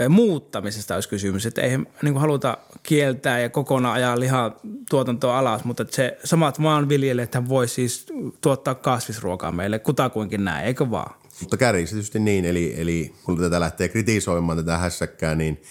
muuttamisesta 0.08 0.94
olisi 0.94 1.08
kysymys, 1.08 1.46
että 1.46 1.62
ei 1.62 1.78
niin 2.02 2.16
haluta 2.16 2.58
kieltää 2.82 3.40
ja 3.40 3.48
kokonaan 3.48 3.94
ajaa 3.94 4.20
lihan 4.20 4.56
tuotantoa 4.90 5.38
alas, 5.38 5.64
mutta 5.64 5.82
että 5.82 5.96
se 5.96 6.18
samat 6.24 6.58
maanviljelijät 6.58 7.48
voi 7.48 7.68
siis 7.68 8.06
tuottaa 8.40 8.74
kasvisruokaa 8.74 9.52
meille 9.52 9.78
kutakuinkin 9.78 10.44
näin, 10.44 10.66
eikö 10.66 10.90
vaan? 10.90 11.14
Mutta 11.40 11.56
kärjistetysti 11.56 12.18
niin, 12.18 12.44
eli, 12.44 12.74
eli 12.76 13.14
kun 13.24 13.38
tätä 13.38 13.60
lähtee 13.60 13.88
kritisoimaan 13.88 14.58
tätä 14.58 14.78
hässäkkää, 14.78 15.34
niin 15.34 15.62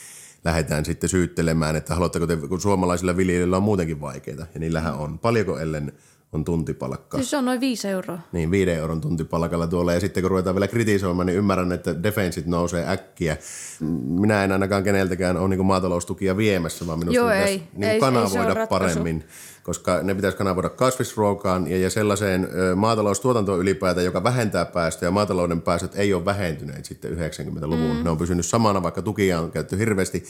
lähdetään 0.44 0.86
sitten 0.86 1.10
syyttelemään, 1.10 1.76
että 1.76 1.94
haluatteko 1.94 2.28
te, 2.28 2.36
kun 2.36 2.62
suomalaisilla 2.62 3.18
viljelijöillä 3.18 3.58
on 3.58 3.64
muutenkin 3.64 4.02
vaikeita, 4.02 4.46
ja 4.54 4.60
niillähän 4.60 4.96
on. 4.96 5.20
Paljonko 5.20 5.60
ellen 5.60 5.94
on 6.34 6.46
tuntipalkka? 6.46 7.17
Siis 7.17 7.30
se 7.30 7.38
on 7.38 7.46
noin 7.46 7.60
viisi 7.60 7.88
euroa. 7.88 8.19
Niin, 8.32 8.52
viiden 8.52 8.76
euron 8.76 9.02
tuntipalkalla 9.02 9.67
tuolla. 9.67 9.93
Ja 9.93 10.00
sitten 10.00 10.24
kun 10.24 10.30
ruvetaan 10.30 10.56
vielä 10.56 10.67
kritisoimaan, 10.67 11.26
niin 11.26 11.38
ymmärrän, 11.38 11.72
että 11.72 12.04
defensit 12.04 12.46
nousee 12.46 12.89
äkkiä. 12.89 13.38
Minä 14.19 14.43
en 14.43 14.52
ainakaan 14.52 14.84
keneltäkään 14.84 15.38
ole 15.38 15.50
niin 15.50 15.65
maataloustukia 15.65 16.38
viemässä, 16.38 16.88
vaan 16.88 17.00
minusta 17.00 17.17
Joo, 17.17 17.30
pitäisi 17.30 17.52
ei, 17.52 17.63
niin 17.74 17.91
ei, 17.91 18.00
kanavoida 18.00 18.62
ei 18.62 18.67
paremmin 18.67 19.24
koska 19.63 20.00
ne 20.04 20.15
pitäisi 20.15 20.38
kanavoida 20.38 20.69
kasvisruokaan 20.69 21.67
ja, 21.67 21.78
ja 21.78 21.89
sellaiseen 21.89 22.48
maataloustuotantoon 22.76 23.60
ylipäätään, 23.60 24.06
joka 24.06 24.24
vähentää 24.24 24.65
päästöjä. 24.65 25.12
Maatalouden 25.12 25.62
päästöt 25.62 25.96
ei 25.96 26.13
ole 26.13 26.26
vähentyneet 26.26 26.86
sitten 26.86 27.12
90-luvun. 27.12 27.98
Mm. 27.98 28.04
Ne 28.04 28.10
on 28.10 28.17
pysynyt 28.17 28.46
samana, 28.46 28.84
vaikka 28.84 29.02
tukia 29.02 29.39
on 29.39 29.52
käytetty 29.52 29.78
hirveästi. 29.78 30.24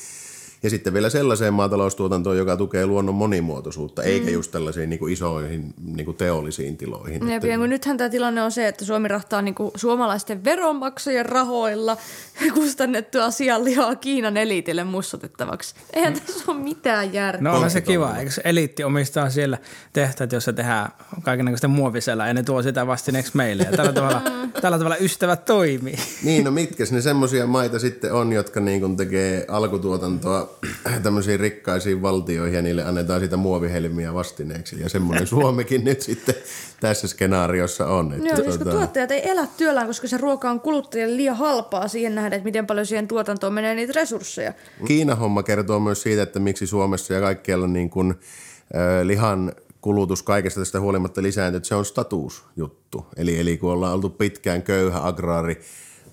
Ja 0.63 0.69
sitten 0.69 0.93
vielä 0.93 1.09
sellaiseen 1.09 1.53
maataloustuotantoon, 1.53 2.37
joka 2.37 2.57
tukee 2.57 2.85
luonnon 2.85 3.15
monimuotoisuutta, 3.15 4.01
mm. 4.01 4.07
eikä 4.07 4.31
just 4.31 4.51
tällaisiin 4.51 4.89
niin 4.89 4.99
kuin 4.99 5.13
isoihin 5.13 5.73
niin 5.85 6.05
kuin 6.05 6.17
teollisiin 6.17 6.77
tiloihin. 6.77 7.29
Ja 7.29 7.35
että... 7.35 7.57
kun 7.57 7.69
nythän 7.69 7.97
tämä 7.97 8.09
tilanne 8.09 8.43
on 8.43 8.51
se, 8.51 8.67
että 8.67 8.85
Suomi 8.85 9.07
rahtaa 9.07 9.41
niin 9.41 9.55
kuin 9.55 9.71
suomalaisten 9.75 10.43
veronmaksajien 10.43 11.25
rahoilla 11.25 11.97
kustannettua 12.53 13.25
asianlihaa 13.25 13.95
Kiinan 13.95 14.37
eliitille 14.37 14.83
mussutettavaksi. 14.83 15.75
Eihän 15.93 16.13
mm. 16.13 16.19
tässä 16.19 16.43
ole 16.47 16.59
mitään 16.59 17.13
järkeä. 17.13 17.41
No 17.41 17.59
on 17.59 17.69
se 17.69 17.81
kiva. 17.81 18.17
Eikö 18.17 18.31
eliitti 18.43 18.83
omistaa 18.83 19.29
siellä 19.29 19.57
tehtäät, 19.93 20.31
jossa 20.31 20.53
tehdään 20.53 20.91
kaikenlaista 21.23 21.67
muovisella 21.67 22.27
ja 22.27 22.33
ne 22.33 22.43
tuo 22.43 22.61
sitä 22.61 22.87
vastineeksi 22.87 23.31
meille. 23.37 23.63
Ja 23.63 23.71
tällä 23.77 23.93
tavalla, 24.01 24.19
mm. 24.19 24.51
tällä 24.61 24.77
tavalla 24.77 24.97
ystävät 24.97 25.45
toimii. 25.45 25.97
Niin, 26.23 26.43
no 26.43 26.51
mitkä 26.51 26.83
ne 26.91 27.01
semmoisia 27.01 27.47
maita 27.47 27.79
sitten 27.79 28.13
on, 28.13 28.33
jotka 28.33 28.59
niin 28.59 28.79
kuin 28.79 28.97
tekee 28.97 29.45
alkutuotantoa 29.47 30.52
tämmöisiin 31.03 31.39
rikkaisiin 31.39 32.01
valtioihin 32.01 32.55
ja 32.55 32.61
niille 32.61 32.83
annetaan 32.83 33.21
sitä 33.21 33.37
muovihelmiä 33.37 34.13
vastineeksi. 34.13 34.81
Ja 34.81 34.89
semmoinen 34.89 35.27
Suomikin 35.37 35.83
nyt 35.83 36.01
sitten 36.01 36.35
tässä 36.79 37.07
skenaariossa 37.07 37.87
on. 37.87 38.13
Että 38.13 38.27
Joo, 38.27 38.35
tuota... 38.35 38.51
koska 38.51 38.65
tuottajat 38.65 39.11
ei 39.11 39.29
elä 39.29 39.47
työllään, 39.57 39.87
koska 39.87 40.07
se 40.07 40.17
ruoka 40.17 40.51
on 40.51 40.61
kuluttajille 40.61 41.17
liian 41.17 41.37
halpaa 41.37 41.87
siihen 41.87 42.15
nähden, 42.15 42.33
että 42.33 42.45
miten 42.45 42.67
paljon 42.67 42.85
siihen 42.85 43.07
tuotantoon 43.07 43.53
menee 43.53 43.75
niitä 43.75 43.93
resursseja. 43.95 44.53
Kiina-homma 44.87 45.43
kertoo 45.43 45.79
myös 45.79 46.01
siitä, 46.01 46.21
että 46.21 46.39
miksi 46.39 46.67
Suomessa 46.67 47.13
ja 47.13 47.21
kaikkialla 47.21 47.67
niin 47.67 47.89
kuin, 47.89 48.09
äh, 48.09 49.05
lihan 49.05 49.53
kulutus 49.81 50.23
kaikesta 50.23 50.61
tästä 50.61 50.79
huolimatta 50.79 51.23
lisääntyy, 51.23 51.57
että 51.57 51.69
se 51.69 51.75
on 51.75 51.85
statusjuttu. 51.85 53.05
Eli, 53.17 53.39
eli 53.39 53.57
kun 53.57 53.71
ollaan 53.71 53.93
oltu 53.93 54.09
pitkään 54.09 54.63
köyhä 54.63 54.99
agraari, 55.03 55.61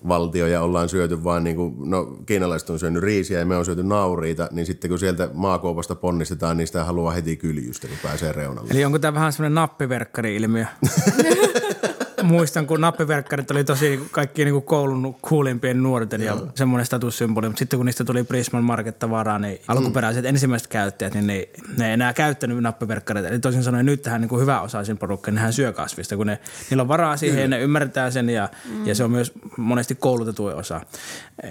valtio 0.07 0.47
ja 0.47 0.61
ollaan 0.61 0.89
syöty 0.89 1.23
vaan 1.23 1.43
niin 1.43 1.55
kuin, 1.55 1.89
no 1.89 2.05
kiinalaiset 2.25 2.69
on 2.69 2.79
syönyt 2.79 3.03
riisiä 3.03 3.39
ja 3.39 3.45
me 3.45 3.57
on 3.57 3.65
syöty 3.65 3.83
nauriita, 3.83 4.47
niin 4.51 4.65
sitten 4.65 4.89
kun 4.89 4.99
sieltä 4.99 5.29
maakoopasta 5.33 5.95
ponnistetaan, 5.95 6.57
niin 6.57 6.67
sitä 6.67 6.83
haluaa 6.83 7.13
heti 7.13 7.37
kyljystä, 7.37 7.87
kun 7.87 7.97
pääsee 8.03 8.31
reunalle. 8.31 8.71
Eli 8.71 8.85
onko 8.85 8.99
tämä 8.99 9.13
vähän 9.13 9.33
semmoinen 9.33 9.55
nappiverkkari-ilmiö? 9.55 10.65
muistan, 12.23 12.67
kun 12.67 12.81
nappiverkkarit 12.81 13.51
oli 13.51 13.63
tosi 13.63 13.99
kaikki 14.11 14.45
niin 14.45 14.53
kuin 14.53 14.63
koulun 14.63 15.15
kuulimpien 15.21 15.83
nuorten 15.83 16.21
ja 16.21 16.37
semmoinen 16.55 16.85
statussymboli, 16.85 17.47
mutta 17.47 17.59
sitten 17.59 17.79
kun 17.79 17.85
niistä 17.85 18.03
tuli 18.03 18.23
Prisman 18.23 18.63
Market-tavaraa, 18.63 19.39
niin 19.39 19.53
mm. 19.53 19.63
alkuperäiset 19.67 20.25
ensimmäiset 20.25 20.67
käyttäjät, 20.67 21.13
niin 21.13 21.27
ne, 21.27 21.47
ne 21.77 21.87
ei 21.87 21.93
enää 21.93 22.13
käyttänyt 22.13 22.57
nappiverkkareita. 22.59 23.29
Eli 23.29 23.39
toisin 23.39 23.63
sanoen 23.63 23.85
nyt 23.85 24.01
tähän 24.01 24.21
niin 24.21 24.29
kuin 24.29 24.41
hyvä 24.41 24.61
osaisin 24.61 24.97
porukka, 24.97 25.31
niin 25.31 25.39
hän 25.39 25.53
syö 25.53 25.73
kasvista, 25.73 26.17
kun 26.17 26.27
ne, 26.27 26.39
niillä 26.69 26.81
on 26.81 26.87
varaa 26.87 27.17
siihen 27.17 27.35
Kyllä. 27.35 27.55
ja 27.55 27.59
ne 27.59 27.63
ymmärtää 27.63 28.11
sen 28.11 28.29
ja, 28.29 28.49
mm. 28.69 28.85
ja 28.85 28.95
se 28.95 29.03
on 29.03 29.11
myös 29.11 29.31
monesti 29.57 29.95
koulutettu 29.95 30.45
osa. 30.45 30.81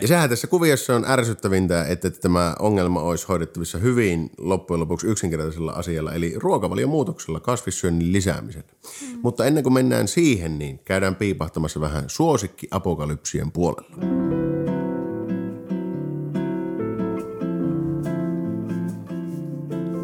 Ja 0.02 0.09
sehän 0.09 0.30
tässä 0.30 0.46
kuviossa 0.46 0.96
on 0.96 1.04
ärsyttävintä, 1.09 1.85
että 1.85 2.11
tämä 2.11 2.54
ongelma 2.59 3.00
olisi 3.00 3.26
hoidettavissa 3.28 3.78
hyvin 3.78 4.30
loppujen 4.38 4.80
lopuksi 4.80 5.06
yksinkertaisella 5.06 5.72
asialla, 5.72 6.12
eli 6.12 6.35
ruokavaliomuutoksella, 6.37 7.40
kasvissyönnin 7.40 8.12
lisäämisellä. 8.12 8.68
Mm. 9.02 9.18
Mutta 9.22 9.44
ennen 9.44 9.62
kuin 9.62 9.72
mennään 9.72 10.09
siihen, 10.09 10.59
niin 10.61 10.79
käydään 10.85 11.16
piipahtamassa 11.16 11.81
vähän 11.81 12.05
suosikki 12.07 12.68
apokalypsien 12.70 13.53
puolella. 13.53 13.96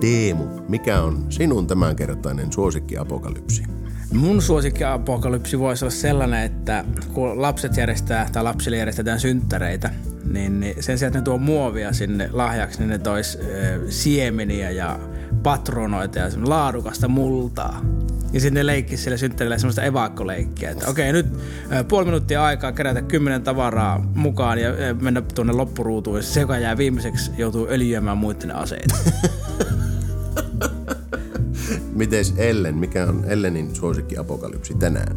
Teemu, 0.00 0.44
mikä 0.68 1.02
on 1.02 1.32
sinun 1.32 1.66
tämänkertainen 1.66 2.52
suosikki 2.52 2.98
apokalypsi? 2.98 3.75
Mun 4.12 4.42
suosikki 4.42 4.84
apokalypsi 4.84 5.58
voisi 5.58 5.84
olla 5.84 5.94
sellainen, 5.94 6.42
että 6.42 6.84
kun 7.12 7.42
lapset 7.42 7.76
järjestää 7.76 8.28
tai 8.32 8.42
lapsille 8.42 8.76
järjestetään 8.76 9.20
synttäreitä, 9.20 9.90
niin, 10.24 10.60
niin 10.60 10.82
sen 10.82 10.98
sijaan, 10.98 11.08
että 11.08 11.18
ne 11.18 11.24
tuo 11.24 11.38
muovia 11.38 11.92
sinne 11.92 12.30
lahjaksi, 12.32 12.78
niin 12.78 12.90
ne 12.90 12.98
tois 12.98 13.38
siemeniä 13.88 14.70
ja 14.70 14.98
patronoita 15.42 16.18
ja 16.18 16.28
laadukasta 16.44 17.08
multaa. 17.08 17.80
Ja 18.32 18.40
sitten 18.40 18.60
ne 18.60 18.66
leikkisi 18.66 19.02
sille 19.02 19.18
synttärille 19.18 19.58
semmoista 19.58 19.82
evakkoleikkiä, 19.82 20.70
että 20.70 20.88
okei 20.88 21.12
nyt 21.12 21.26
puoli 21.88 22.04
minuuttia 22.04 22.44
aikaa 22.44 22.72
kerätä 22.72 23.02
kymmenen 23.02 23.42
tavaraa 23.42 24.10
mukaan 24.14 24.58
ja 24.58 24.70
mennä 25.00 25.22
tuonne 25.34 25.52
loppuruutuun. 25.52 26.16
Ja 26.16 26.22
se, 26.22 26.40
joka 26.40 26.58
jää 26.58 26.76
viimeiseksi, 26.76 27.30
joutuu 27.38 27.66
öljyämään 27.70 28.18
muiden 28.18 28.56
aseita. 28.56 28.94
mites 31.96 32.34
Ellen, 32.36 32.76
mikä 32.76 33.06
on 33.06 33.24
Ellenin 33.26 33.74
suosikki 33.74 34.16
apokalypsi 34.16 34.74
tänään? 34.74 35.16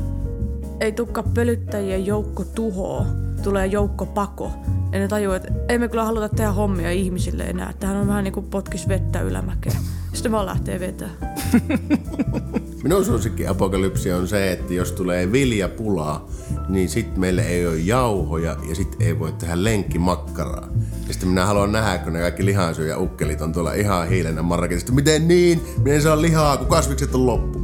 Ei 0.79 0.91
tukka 0.91 1.23
pölyttäjien 1.23 2.05
joukko 2.05 2.43
tuhoa, 2.43 3.05
tulee 3.43 3.65
joukko 3.65 4.05
pako. 4.05 4.51
Ja 4.91 4.99
ne 4.99 5.07
tajuu, 5.07 5.33
että 5.33 5.53
ei 5.69 5.79
me 5.79 5.87
kyllä 5.87 6.05
haluta 6.05 6.29
tehdä 6.29 6.51
hommia 6.51 6.91
ihmisille 6.91 7.43
enää. 7.43 7.73
Tähän 7.79 7.97
on 7.97 8.07
vähän 8.07 8.23
niin 8.23 8.33
kuin 8.33 8.45
potkis 8.45 8.87
vettä 8.87 9.21
ylämäkeä. 9.21 9.75
Sitten 10.13 10.31
vaan 10.31 10.45
lähtee 10.45 10.79
vetää. 10.79 11.09
Minun 12.83 13.05
suosikki 13.05 13.47
apokalypsi 13.47 14.11
on 14.11 14.27
se, 14.27 14.51
että 14.51 14.73
jos 14.73 14.91
tulee 14.91 15.31
viljapulaa, 15.31 16.29
niin 16.69 16.89
sitten 16.89 17.19
meillä 17.19 17.43
ei 17.43 17.67
ole 17.67 17.77
jauhoja 17.77 18.57
ja 18.69 18.75
sitten 18.75 19.07
ei 19.07 19.19
voi 19.19 19.31
tehdä 19.31 19.63
lenkkimakkaraa. 19.63 20.67
Ja 21.07 21.13
sitten 21.13 21.29
minä 21.29 21.45
haluan 21.45 21.71
nähdä, 21.71 21.97
kun 21.97 22.13
ne 22.13 22.19
kaikki 22.19 22.45
lihansyöjä 22.45 22.97
ukkelit 22.97 23.41
on 23.41 23.53
tuolla 23.53 23.73
ihan 23.73 24.07
hiilenä 24.07 24.41
marraketista. 24.41 24.91
Miten 24.91 25.27
niin? 25.27 25.61
Minä 25.83 25.95
en 25.95 26.01
saa 26.01 26.21
lihaa, 26.21 26.57
kun 26.57 26.67
kasvikset 26.67 27.15
on 27.15 27.25
loppu. 27.25 27.61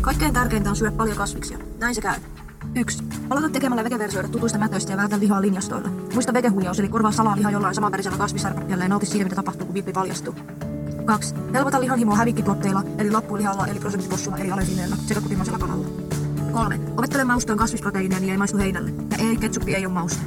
Kaikkein 0.00 0.32
tärkeintä 0.32 0.70
on 0.70 0.76
syödä 0.76 0.92
paljon 0.92 1.16
kasviksia. 1.16 1.58
Näin 1.78 1.94
se 1.94 2.00
käy. 2.00 2.20
1. 2.74 3.04
Aloita 3.30 3.50
tekemällä 3.50 3.84
vegeversioida 3.84 4.28
tutuista 4.28 4.58
mätöistä 4.58 4.92
ja 4.92 4.96
vältä 4.96 5.18
lihaa 5.18 5.42
linjastoilla. 5.42 5.88
Muista 6.14 6.32
vegehuijaus, 6.32 6.80
eli 6.80 6.88
korvaa 6.88 7.12
salaa 7.12 7.36
lihaa 7.36 7.52
jollain 7.52 7.74
samanverisellä 7.74 8.18
kasvisarkkeella 8.18 8.84
ja 8.84 8.88
nauti 8.88 9.06
siitä, 9.06 9.24
mitä 9.24 9.36
tapahtuu, 9.36 9.66
kun 9.66 9.74
vippi 9.74 9.92
paljastuu. 9.92 10.34
2. 11.04 11.34
Helpota 11.54 11.80
lihanhimoa 11.80 12.16
hävikkituotteilla, 12.16 12.82
eli 12.98 13.10
loppulihalla, 13.10 13.66
eli 13.66 13.80
prosenttipossulla, 13.80 14.38
eli 14.38 14.50
alesineellä, 14.50 14.96
sekä 15.06 15.20
kotimaisella 15.20 15.58
kanalla. 15.58 15.86
3. 16.52 16.80
Opettele 16.96 17.24
maustoon 17.24 17.58
kasvisproteiineja, 17.58 18.20
niin 18.20 18.30
ei 18.30 18.38
maistu 18.38 18.58
heinälle. 18.58 18.90
Ja 18.90 19.28
ei, 19.28 19.36
ketsuppi 19.36 19.74
ei 19.74 19.86
ole 19.86 19.94
mauste. 19.94 20.22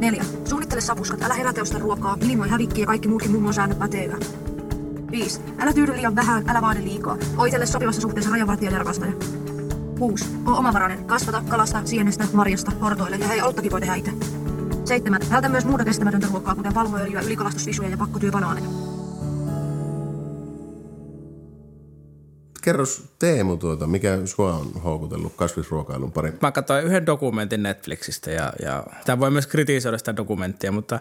4. 0.00 0.24
Suunnittele 0.44 0.80
sapuskat, 0.80 1.22
älä 1.22 1.34
heräteosta 1.34 1.78
ruokaa, 1.78 2.16
minimoi 2.16 2.48
hävikki 2.48 2.80
ja 2.80 2.86
kaikki 2.86 3.08
muutkin 3.08 3.30
mummon 3.30 3.54
säännöt 3.54 3.78
pätee 3.78 4.04
yhä. 4.04 4.16
5. 5.10 5.40
Älä 5.58 5.72
tyydy 5.72 5.92
liian 5.92 6.16
vähän, 6.16 6.50
älä 6.50 6.62
vaadi 6.62 6.84
liikaa. 6.84 7.16
Oitelle 7.36 7.66
sopivassa 7.66 8.00
suhteessa 8.00 8.30
rajavartija 8.30 8.70
ja 8.70 8.78
rakastaja. 8.78 9.12
6. 9.98 10.24
Oo 10.46 10.58
omavarainen. 10.58 11.04
Kasvata, 11.04 11.42
kalasta, 11.48 11.82
sienestä, 11.84 12.24
marjasta, 12.32 12.72
hortoille 12.80 13.16
ja 13.16 13.28
hei, 13.28 13.42
oltakin 13.42 13.72
voi 13.72 13.80
tehdä 13.80 13.94
itse. 13.94 14.12
7. 14.84 15.20
Vältä 15.30 15.48
myös 15.48 15.64
muuta 15.64 15.84
kestämätöntä 15.84 16.26
ruokaa, 16.30 16.54
kuten 16.54 16.74
palmuöljyä, 16.74 17.20
ylikalastusvisuja 17.20 17.88
ja 17.88 17.96
pakkotyöbanaaneja. 17.96 18.83
Kerros 22.64 23.02
Teemu 23.18 23.56
tuota, 23.56 23.86
mikä 23.86 24.18
sua 24.24 24.54
on 24.54 24.72
houkutellut 24.84 25.32
kasvisruokailun 25.36 26.12
pari? 26.12 26.32
Mä 26.42 26.52
katsoin 26.52 26.84
yhden 26.84 27.06
dokumentin 27.06 27.62
Netflixistä 27.62 28.30
ja, 28.30 28.52
ja 28.62 28.84
tämä 29.04 29.18
voi 29.18 29.30
myös 29.30 29.46
kritisoida 29.46 29.98
sitä 29.98 30.16
dokumenttia, 30.16 30.72
mutta 30.72 31.00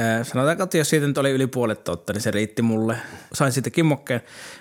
äh, 0.00 0.26
sanotaanko, 0.26 0.62
että 0.62 0.78
jos 0.78 0.90
siitä 0.90 1.06
nyt 1.06 1.18
oli 1.18 1.30
yli 1.30 1.46
puolet 1.46 1.84
totta, 1.84 2.12
niin 2.12 2.20
se 2.20 2.30
riitti 2.30 2.62
mulle. 2.62 2.96
Sain 3.32 3.52
siitä 3.52 3.70
kimmokkeen 3.70 4.20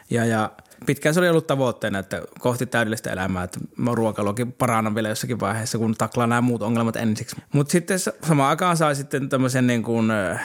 ja, 0.09 0.25
ja 0.25 0.51
pitkään 0.85 1.13
se 1.13 1.19
oli 1.19 1.29
ollut 1.29 1.47
tavoitteena, 1.47 1.99
että 1.99 2.21
kohti 2.39 2.65
täydellistä 2.65 3.11
elämää, 3.11 3.43
että 3.43 3.59
mä 3.77 3.91
ruokailuakin 3.93 4.51
parannan 4.51 4.95
vielä 4.95 5.09
jossakin 5.09 5.39
vaiheessa, 5.39 5.77
kun 5.77 5.95
taklaan 5.97 6.29
nämä 6.29 6.41
muut 6.41 6.61
ongelmat 6.61 6.95
ensiksi. 6.95 7.35
Mutta 7.53 7.71
sitten 7.71 7.99
samaan 7.99 8.49
aikaan 8.49 8.77
sai 8.77 8.95
sitten 8.95 9.29
tämmöisen 9.29 9.67
niin 9.67 9.83
kuin, 9.83 10.11
äh, 10.11 10.39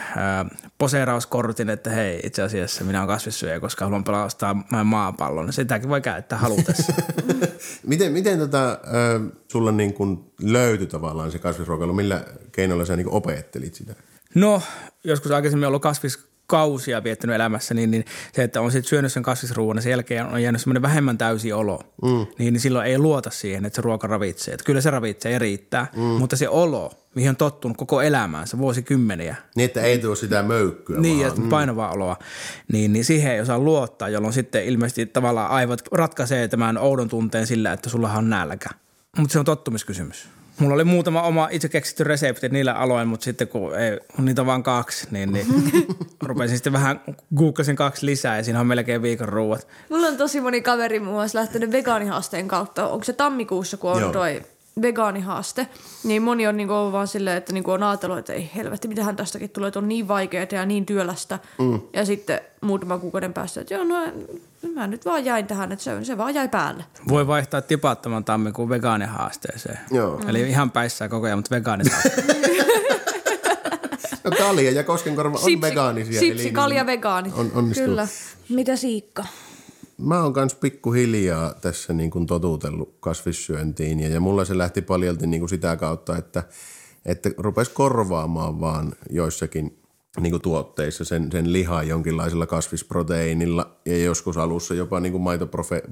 poseerauskortin, 0.77 1.69
että 1.69 1.89
hei, 1.89 2.19
itse 2.23 2.41
asiassa 2.41 2.83
minä 2.83 2.99
olen 2.99 3.07
kasvissyöjä, 3.07 3.59
koska 3.59 3.85
haluan 3.85 4.03
pelastaa 4.03 4.55
maapallon. 4.83 5.53
Sitäkin 5.53 5.89
voi 5.89 6.01
käyttää 6.01 6.37
halutessa. 6.37 6.93
miten 7.87 8.11
miten 8.11 8.39
tota, 8.39 8.71
äh, 8.71 8.77
sulla 9.51 9.71
niin 9.71 9.93
kuin 9.93 10.31
löytyi 10.41 10.87
tavallaan 10.87 11.31
se 11.31 11.39
kasvisruokailu? 11.39 11.93
Millä 11.93 12.23
keinoilla 12.51 12.85
sä 12.85 12.95
niin 12.95 13.09
opettelit 13.09 13.75
sitä? 13.75 13.95
No, 14.35 14.61
joskus 15.03 15.31
aikaisemmin 15.31 15.67
ollut 15.67 15.81
kasvis 15.81 16.34
kausia 16.47 17.03
viettänyt 17.03 17.35
elämässä, 17.35 17.73
niin, 17.73 17.91
niin 17.91 18.05
se, 18.33 18.43
että 18.43 18.61
on 18.61 18.71
sitten 18.71 18.89
syönyt 18.89 19.11
sen 19.13 19.23
kasvisruoan 19.23 19.77
ja 19.77 19.81
sen 19.81 19.89
jälkeen 19.89 20.25
on 20.25 20.43
jäänyt 20.43 20.61
semmoinen 20.61 20.81
vähemmän 20.81 21.17
täysi 21.17 21.53
olo, 21.53 21.79
mm. 22.01 22.09
niin, 22.09 22.53
niin 22.53 22.59
silloin 22.59 22.87
ei 22.87 22.97
luota 22.97 23.29
siihen, 23.29 23.65
että 23.65 23.75
se 23.75 23.81
ruoka 23.81 24.07
ravitsee. 24.07 24.53
Että 24.53 24.63
kyllä 24.63 24.81
se 24.81 24.89
ravitsee 24.89 25.31
ja 25.31 25.39
riittää, 25.39 25.87
mm. 25.95 26.01
mutta 26.01 26.35
se 26.35 26.49
olo, 26.49 26.91
mihin 27.15 27.29
on 27.29 27.35
tottunut 27.35 27.77
koko 27.77 28.01
elämäänsä, 28.01 28.57
vuosikymmeniä. 28.57 29.35
Niin, 29.55 29.65
että 29.65 29.81
ei 29.81 29.97
tuo 29.97 30.15
sitä 30.15 30.43
möykkyä 30.43 30.99
Niin, 30.99 31.27
vaan. 31.27 31.39
mm. 31.39 31.49
painavaa 31.49 31.91
oloa. 31.91 32.17
Niin, 32.71 32.93
niin 32.93 33.05
siihen 33.05 33.31
ei 33.31 33.41
osaa 33.41 33.59
luottaa, 33.59 34.09
jolloin 34.09 34.33
sitten 34.33 34.65
ilmeisesti 34.65 35.05
tavallaan 35.05 35.51
aivot 35.51 35.81
ratkaisee 35.91 36.47
tämän 36.47 36.77
oudon 36.77 37.09
tunteen 37.09 37.47
sillä, 37.47 37.73
että 37.73 37.89
sulla 37.89 38.13
on 38.13 38.29
nälkä. 38.29 38.69
Mutta 39.17 39.33
se 39.33 39.39
on 39.39 39.45
tottumiskysymys. 39.45 40.34
Mulla 40.59 40.75
oli 40.75 40.83
muutama 40.83 41.21
oma 41.21 41.47
itse 41.51 41.69
keksitty 41.69 42.03
resepti 42.03 42.49
niillä 42.49 42.73
aloin, 42.73 43.07
mutta 43.07 43.23
sitten 43.23 43.47
kun 43.47 43.79
ei, 43.79 43.99
niitä 44.17 44.41
on 44.41 44.45
vain 44.45 44.63
kaksi, 44.63 45.07
niin, 45.11 45.33
niin 45.33 45.47
rupesin 46.23 46.57
sitten 46.57 46.73
vähän, 46.73 47.01
googlasin 47.35 47.75
kaksi 47.75 48.05
lisää 48.05 48.37
ja 48.37 48.43
siinä 48.43 48.59
on 48.59 48.67
melkein 48.67 49.01
viikon 49.01 49.29
ruuat. 49.29 49.67
Mulla 49.89 50.07
on 50.07 50.17
tosi 50.17 50.41
moni 50.41 50.61
kaveri 50.61 50.99
muun 50.99 51.15
muassa 51.15 51.39
lähtenyt 51.39 51.71
vegaanihaasteen 51.71 52.47
kautta. 52.47 52.87
Onko 52.87 53.03
se 53.03 53.13
tammikuussa, 53.13 53.77
kun 53.77 53.91
on 53.91 54.01
Joo. 54.01 54.11
toi 54.11 54.41
vegaanihaaste, 54.81 55.67
niin 56.03 56.21
moni 56.21 56.47
on 56.47 56.57
niinku 56.57 56.73
ollut 56.73 56.91
vaan 56.91 57.07
silleen, 57.07 57.37
että 57.37 57.53
niinku 57.53 57.71
on 57.71 57.83
ajatellut, 57.83 58.17
että 58.17 58.33
ei 58.33 58.51
helvetti, 58.55 58.87
mitähän 58.87 59.15
tästäkin 59.15 59.49
tulee, 59.49 59.67
että 59.67 59.79
on 59.79 59.87
niin 59.87 60.07
vaikeaa 60.07 60.45
ja 60.51 60.65
niin 60.65 60.85
työlästä. 60.85 61.39
Mm. 61.59 61.81
Ja 61.93 62.05
sitten 62.05 62.39
muutaman 62.61 62.99
kuukauden 62.99 63.33
päästä, 63.33 63.61
että 63.61 63.73
joo, 63.73 63.83
no 63.83 63.95
mä 64.73 64.87
nyt 64.87 65.05
vaan 65.05 65.25
jäin 65.25 65.47
tähän, 65.47 65.71
että 65.71 65.83
se, 65.83 66.03
se 66.03 66.17
vaan 66.17 66.35
jäi 66.35 66.49
päälle. 66.49 66.85
Voi 67.07 67.27
vaihtaa 67.27 67.61
tipattoman 67.61 68.25
tammikuun 68.25 68.69
vegaanihaasteeseen. 68.69 69.79
Joo. 69.91 70.21
Eli 70.27 70.41
ihan 70.41 70.71
päissään 70.71 71.09
koko 71.09 71.25
ajan, 71.25 71.37
mutta 71.37 71.55
vegaanihaaste. 71.55 72.23
No 74.23 74.31
kalja 74.31 74.71
ja 74.71 74.83
koskenkorva 74.83 75.39
on 75.43 75.61
vegaanisia. 75.61 76.19
Sipsi, 76.19 76.43
eli 76.43 76.51
kalja, 76.51 76.83
niin 76.83 76.85
vegaani. 76.85 77.31
On, 77.35 77.51
onnistuu. 77.53 77.85
Kyllä. 77.85 78.07
Mitä 78.49 78.75
Siikka? 78.75 79.25
Mä 79.97 80.23
oon 80.23 80.33
kans 80.33 80.55
pikkuhiljaa 80.55 81.53
tässä 81.53 81.93
niin 81.93 82.11
kuin 82.11 82.25
totutellut 82.25 82.97
kasvissyöntiin 82.99 83.99
ja, 83.99 84.09
ja 84.09 84.19
mulla 84.19 84.45
se 84.45 84.57
lähti 84.57 84.81
paljolti 84.81 85.27
niin 85.27 85.41
kuin 85.41 85.49
sitä 85.49 85.75
kautta, 85.75 86.17
että, 86.17 86.43
että 87.05 87.29
rupes 87.37 87.69
korvaamaan 87.69 88.59
vaan 88.59 88.93
joissakin 89.09 89.79
niin 90.19 90.31
kuin 90.31 90.41
tuotteissa 90.41 91.05
sen, 91.05 91.31
sen 91.31 91.53
lihaa 91.53 91.83
jonkinlaisella 91.83 92.45
kasvisproteiinilla 92.45 93.77
ja 93.85 93.97
joskus 93.97 94.37
alussa 94.37 94.73
jopa 94.73 94.99
niin 94.99 95.11
kuin 95.11 95.21
maitoprofe, 95.21 95.83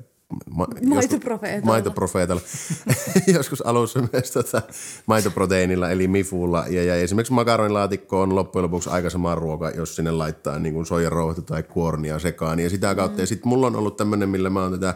ma, 0.50 0.68
Maitoprofeetalla. 0.86 1.56
Joskus, 1.56 1.66
maitoprofeetalla. 1.66 2.42
joskus 3.38 3.62
alussa 3.66 4.00
myös 4.14 4.32
tota, 4.32 4.62
maitoproteiinilla 5.06 5.90
eli 5.90 6.08
mifulla 6.08 6.66
ja, 6.70 6.84
ja 6.84 6.96
esimerkiksi 6.96 7.34
makaronilaatikko 7.34 8.22
on 8.22 8.36
loppujen 8.36 8.64
lopuksi 8.64 8.90
aika 8.90 9.10
sama 9.10 9.36
ruoka, 9.36 9.70
jos 9.70 9.96
sinne 9.96 10.12
laittaa 10.12 10.60
niin 10.60 10.74
kuin 10.74 10.86
soijarouhta 10.86 11.42
tai 11.42 11.64
kuornia 11.64 12.20
sekaan 12.20 12.60
ja 12.60 12.70
sitä 12.70 12.96
kautta. 12.96 13.18
Mm. 13.18 13.22
Ja 13.22 13.28
sitten 13.28 13.50
mulla 13.50 13.68
on 13.68 13.76
ollut 13.76 13.98
tämmöinen, 13.98 14.30
millä 14.30 14.50
mä 14.50 14.62
oon 14.62 14.72
tätä 14.72 14.96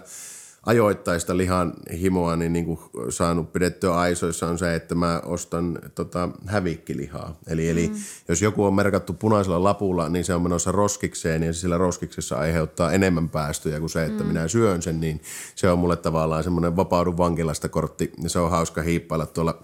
ajoittaista 0.67 1.37
lihan 1.37 1.73
himoa 1.99 2.35
niin, 2.35 2.53
niin 2.53 2.65
kuin 2.65 2.79
saanut 3.09 3.53
pidettyä 3.53 3.95
aisoissa 3.95 4.47
on 4.47 4.57
se, 4.57 4.75
että 4.75 4.95
mä 4.95 5.21
ostan 5.25 5.79
tota, 5.95 6.29
hävikkilihaa. 6.45 7.37
Eli, 7.47 7.69
eli 7.69 7.91
jos 8.27 8.41
joku 8.41 8.65
on 8.65 8.73
merkattu 8.73 9.13
punaisella 9.13 9.63
lapulla, 9.63 10.09
niin 10.09 10.25
se 10.25 10.33
on 10.33 10.41
menossa 10.41 10.71
roskikseen 10.71 11.43
ja 11.43 11.53
se 11.53 11.59
sillä 11.59 11.77
roskiksessa 11.77 12.37
aiheuttaa 12.37 12.91
enemmän 12.91 13.29
päästöjä 13.29 13.79
kuin 13.79 13.89
se, 13.89 14.05
että 14.05 14.23
minä 14.23 14.47
syön 14.47 14.81
sen, 14.81 14.99
niin 14.99 15.21
se 15.55 15.69
on 15.69 15.79
mulle 15.79 15.95
tavallaan 15.95 16.43
semmoinen 16.43 16.75
vapaudun 16.75 17.17
vankilasta 17.17 17.69
kortti. 17.69 18.11
Ja 18.23 18.29
se 18.29 18.39
on 18.39 18.51
hauska 18.51 18.81
hiippailla 18.81 19.25
tuolla 19.25 19.63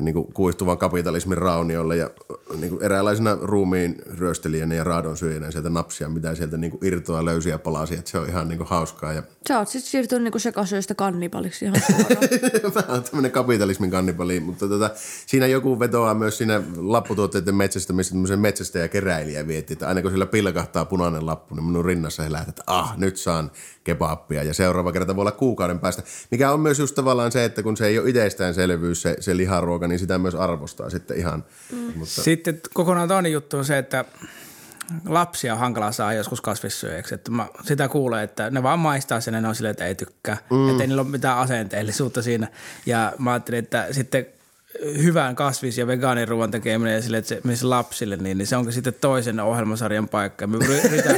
niin 0.00 0.14
kuin 0.14 0.32
kuihtuvan 0.32 0.78
kapitalismin 0.78 1.38
rauniolle 1.38 1.96
ja 1.96 2.10
niin 2.60 2.70
kuin 2.70 2.82
eräänlaisena 2.82 3.38
ruumiin 3.42 4.02
ryöstelijänä 4.06 4.74
ja 4.74 4.84
raadon 4.84 5.16
syöjänä 5.16 5.50
sieltä 5.50 5.70
napsia, 5.70 6.08
mitä 6.08 6.34
sieltä 6.34 6.56
niin 6.56 6.70
kuin 6.70 6.84
irtoaa 6.84 7.24
löysiä 7.24 7.58
palasia, 7.58 7.98
että 7.98 8.10
se 8.10 8.18
on 8.18 8.28
ihan 8.28 8.48
niin 8.48 8.58
kuin 8.58 8.68
hauskaa 8.68 9.12
ja 9.12 9.22
Sä 9.48 9.58
oot 9.58 9.68
sitten 9.68 9.90
siirtynyt 9.90 10.22
niinku 10.22 10.38
sekasyöstä 10.38 10.94
kannibaliksi 10.94 11.64
ihan 11.64 11.80
suoraan. 11.86 12.74
Mä 12.74 12.94
oon 12.94 13.02
tämmöinen 13.02 13.30
kapitalismin 13.30 13.90
kannibali, 13.90 14.40
mutta 14.40 14.68
tota, 14.68 14.90
siinä 15.26 15.46
joku 15.46 15.80
vetoaa 15.80 16.14
myös 16.14 16.38
siinä 16.38 16.62
lapputuotteiden 16.76 17.54
metsästämistä 17.54 18.12
tämmöisen 18.12 18.38
metsästä 18.38 18.78
ja 18.78 18.88
keräilijä 18.88 19.46
vietti, 19.46 19.72
että 19.72 19.88
aina 19.88 20.02
kun 20.02 20.10
sillä 20.10 20.26
pilkahtaa 20.26 20.84
punainen 20.84 21.26
lappu, 21.26 21.54
niin 21.54 21.64
minun 21.64 21.84
rinnassa 21.84 22.22
he 22.22 22.32
lähtee, 22.32 22.48
että 22.48 22.62
ah, 22.66 22.98
nyt 22.98 23.16
saan 23.16 23.50
kebappia 23.86 24.42
ja 24.42 24.54
seuraava 24.54 24.92
kerta 24.92 25.16
voi 25.16 25.22
olla 25.22 25.32
kuukauden 25.32 25.78
päästä. 25.78 26.02
Mikä 26.30 26.52
on 26.52 26.60
myös 26.60 26.78
just 26.78 26.94
tavallaan 26.94 27.32
se, 27.32 27.44
että 27.44 27.62
kun 27.62 27.76
se 27.76 27.86
ei 27.86 27.98
ole 27.98 28.08
itsestäänselvyys 28.08 29.02
se, 29.02 29.16
se 29.20 29.36
liharuoka, 29.36 29.88
niin 29.88 29.98
sitä 29.98 30.18
myös 30.18 30.34
arvostaa 30.34 30.90
sitten 30.90 31.16
ihan. 31.16 31.44
Mm. 31.72 31.92
Mutta, 31.96 32.22
Sitten 32.22 32.60
kokonaan 32.74 33.08
toinen 33.08 33.32
juttu 33.32 33.58
on 33.58 33.64
se, 33.64 33.78
että 33.78 34.04
lapsia 35.08 35.52
on 35.52 35.58
hankala 35.58 35.92
saa 35.92 36.12
joskus 36.12 36.40
kasvissyöjäksi. 36.40 37.14
Että 37.14 37.30
mä 37.30 37.46
sitä 37.64 37.88
kuulee, 37.88 38.22
että 38.22 38.50
ne 38.50 38.62
vaan 38.62 38.78
maistaa 38.78 39.20
sen 39.20 39.34
ja 39.34 39.40
ne 39.40 39.48
on 39.48 39.54
silleen, 39.54 39.70
että 39.70 39.86
ei 39.86 39.94
tykkää. 39.94 40.36
Mm. 40.50 40.70
Että 40.70 40.82
ei 40.82 40.86
niillä 40.86 41.02
ole 41.02 41.10
mitään 41.10 41.38
asenteellisuutta 41.38 42.22
siinä. 42.22 42.48
Ja 42.86 43.12
mä 43.18 43.32
ajattelin, 43.32 43.58
että 43.58 43.86
sitten 43.90 44.26
hyvän 45.02 45.36
kasvis- 45.36 45.78
ja 45.78 45.86
vegaaniruoan 45.86 46.50
tekeminen 46.50 46.94
ja 46.94 47.02
sille, 47.02 47.16
että 47.18 47.34
se 47.54 47.66
lapsille, 47.66 48.16
niin, 48.16 48.38
niin 48.38 48.46
se 48.46 48.56
onkin 48.56 48.72
sitten 48.72 48.94
toisen 49.00 49.40
ohjelmasarjan 49.40 50.08
paikka. 50.08 50.46
Mä 50.46 50.56
yritän, 50.56 51.16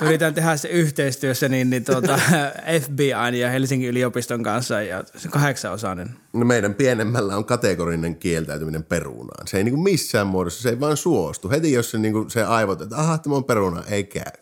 Yritän 0.00 0.34
tehdä 0.34 0.56
se 0.56 0.68
yhteistyössä 0.68 1.48
niin, 1.48 1.70
niin 1.70 1.84
tuota, 1.84 2.20
FBI 2.82 3.40
ja 3.40 3.50
Helsingin 3.50 3.88
yliopiston 3.88 4.42
kanssa 4.42 4.82
ja 4.82 5.04
se 5.16 5.28
kahdeksanosainen. 5.28 6.10
No 6.32 6.44
meidän 6.44 6.74
pienemmällä 6.74 7.36
on 7.36 7.44
kategorinen 7.44 8.16
kieltäytyminen 8.16 8.84
perunaan. 8.84 9.48
Se 9.48 9.56
ei 9.56 9.64
niinku 9.64 9.82
missään 9.82 10.26
muodossa, 10.26 10.62
se 10.62 10.68
ei 10.68 10.80
vaan 10.80 10.96
suostu. 10.96 11.50
Heti 11.50 11.72
jos 11.72 11.90
se, 11.90 11.98
niinku, 11.98 12.24
se 12.28 12.44
aivot, 12.44 12.80
että 12.80 12.96
aha, 12.96 13.18
tämä 13.18 13.36
on 13.36 13.44
peruna, 13.44 13.82
ei 13.88 14.04
käy. 14.04 14.32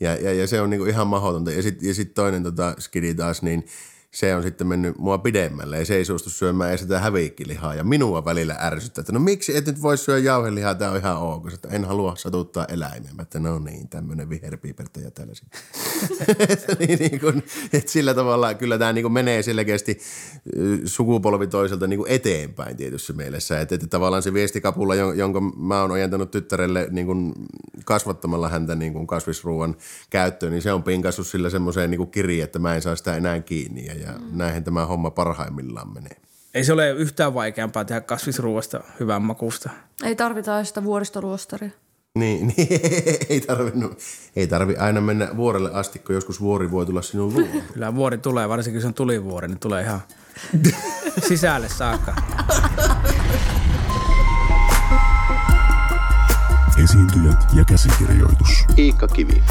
Ja, 0.00 0.14
ja, 0.14 0.32
ja 0.32 0.46
se 0.46 0.60
on 0.60 0.70
niinku 0.70 0.86
ihan 0.86 1.06
mahdotonta. 1.06 1.50
Ja 1.50 1.62
sitten 1.62 1.88
ja 1.88 1.94
sit 1.94 2.14
toinen 2.14 2.42
tota, 2.42 2.74
skidi 2.78 3.14
taas, 3.14 3.42
niin 3.42 3.66
se 4.10 4.34
on 4.34 4.42
sitten 4.42 4.66
mennyt 4.66 4.98
mua 4.98 5.18
pidemmälle 5.18 5.78
ja 5.78 5.84
se 5.84 5.96
ei 5.96 6.04
suostu 6.04 6.30
syömään 6.30 6.70
edes 6.70 6.80
sitä 6.80 6.98
häviikkilihaa. 6.98 7.74
Ja 7.74 7.84
minua 7.84 8.24
välillä 8.24 8.56
ärsyttää, 8.60 9.02
että 9.02 9.12
no 9.12 9.20
miksi 9.20 9.56
et 9.56 9.66
nyt 9.66 9.82
voi 9.82 9.98
syödä 9.98 10.18
jauhelihaa, 10.18 10.74
tämä 10.74 10.90
on 10.90 10.96
ihan 10.96 11.16
ok. 11.16 11.52
Että 11.52 11.68
en 11.68 11.84
halua 11.84 12.16
satuttaa 12.16 12.64
eläimiä. 12.64 13.10
Mä, 13.14 13.22
että 13.22 13.40
no 13.40 13.58
niin, 13.58 13.88
tämmöinen 13.88 14.30
viherpiipertäjä 14.30 15.10
täällä 15.10 15.34
sitten. 15.34 15.60
niin, 16.78 16.98
niin 16.98 17.20
kun, 17.20 17.42
että 17.72 17.92
sillä 17.92 18.14
tavalla 18.14 18.54
kyllä 18.54 18.78
tämä 18.78 18.92
niin 18.92 19.12
menee 19.12 19.42
selkeästi 19.42 19.98
sukupolvi 20.84 21.46
toiselta 21.46 21.86
niin 21.86 22.00
eteenpäin 22.06 22.76
tietyssä 22.76 23.12
mielessä. 23.12 23.60
Että, 23.60 23.74
että 23.74 23.86
tavallaan 23.86 24.22
se 24.22 24.34
viestikapula, 24.34 24.94
jon- 24.94 25.16
jonka 25.16 25.40
mä 25.40 25.80
oon 25.80 25.90
ojentanut 25.90 26.30
tyttärelle 26.30 26.88
niin 26.90 27.06
kuin 27.06 27.32
kasvattamalla 27.84 28.48
häntä 28.48 28.74
niin 28.74 29.06
kasvisruuan 29.06 29.76
käyttöön, 30.10 30.52
niin 30.52 30.62
se 30.62 30.72
on 30.72 30.82
pinkassut 30.82 31.26
sillä 31.26 31.50
semmoiseen 31.50 31.90
niin 31.90 32.10
kiriin, 32.10 32.44
että 32.44 32.58
mä 32.58 32.74
en 32.74 32.82
saa 32.82 32.96
sitä 32.96 33.16
enää 33.16 33.40
kiinni. 33.40 33.99
Ja 34.00 34.12
näinhän 34.32 34.64
tämä 34.64 34.86
homma 34.86 35.10
parhaimmillaan 35.10 35.92
menee. 35.94 36.16
Ei 36.54 36.64
se 36.64 36.72
ole 36.72 36.90
yhtään 36.90 37.34
vaikeampaa 37.34 37.84
tehdä 37.84 38.00
kasvisruuasta 38.00 38.80
hyvän 39.00 39.22
makusta. 39.22 39.70
Ei 40.04 40.16
tarvita 40.16 40.64
sitä 40.64 40.84
vuoristoruostaria. 40.84 41.70
Niin, 42.18 42.46
niin 42.56 42.68
ei, 43.28 43.40
tarvinnut, 43.40 43.98
ei 44.36 44.46
tarvi 44.46 44.76
aina 44.76 45.00
mennä 45.00 45.28
vuorelle 45.36 45.70
asti, 45.72 45.98
kun 45.98 46.14
joskus 46.14 46.40
vuori 46.40 46.70
voi 46.70 46.86
tulla 46.86 47.02
sinun 47.02 47.34
luo. 47.34 47.62
Kyllä 47.72 47.94
vuori 47.94 48.18
tulee, 48.18 48.48
varsinkin 48.48 48.78
jos 48.78 48.84
on 48.84 48.94
tulivuori, 48.94 49.48
niin 49.48 49.58
tulee 49.58 49.82
ihan 49.82 50.00
sisälle 51.28 51.68
saakka. 51.68 52.14
Esiintyjät 56.84 57.44
ja 57.54 57.64
käsikirjoitus. 57.64 58.64
Iikka 58.78 59.08
Kivi. 59.08 59.42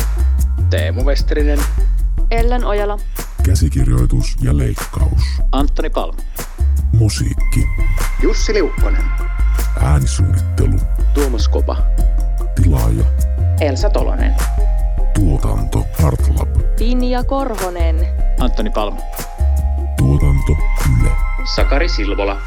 Teemu 0.69 1.03
Westerinen. 1.03 1.59
Ellen 2.31 2.65
Ojala. 2.65 2.99
Käsikirjoitus 3.49 4.35
ja 4.41 4.57
leikkaus. 4.57 5.21
Antoni 5.51 5.89
Palmu. 5.89 6.19
Musiikki. 6.93 7.67
Jussi 8.23 8.53
Liukkonen. 8.53 9.03
Äänisuunnittelu. 9.81 10.79
Tuomas 11.13 11.47
Kopa. 11.47 11.77
Tilaaja. 12.55 13.03
Elsa 13.61 13.89
Tolonen. 13.89 14.35
Tuotanto 15.13 15.85
Artlab. 16.03 16.49
Pinja 16.79 17.23
Korhonen. 17.23 17.95
Antoni 18.39 18.69
Palmu. 18.69 19.01
Tuotanto 19.97 20.51
Yle. 20.51 21.11
Sakari 21.55 21.89
Silvola. 21.89 22.41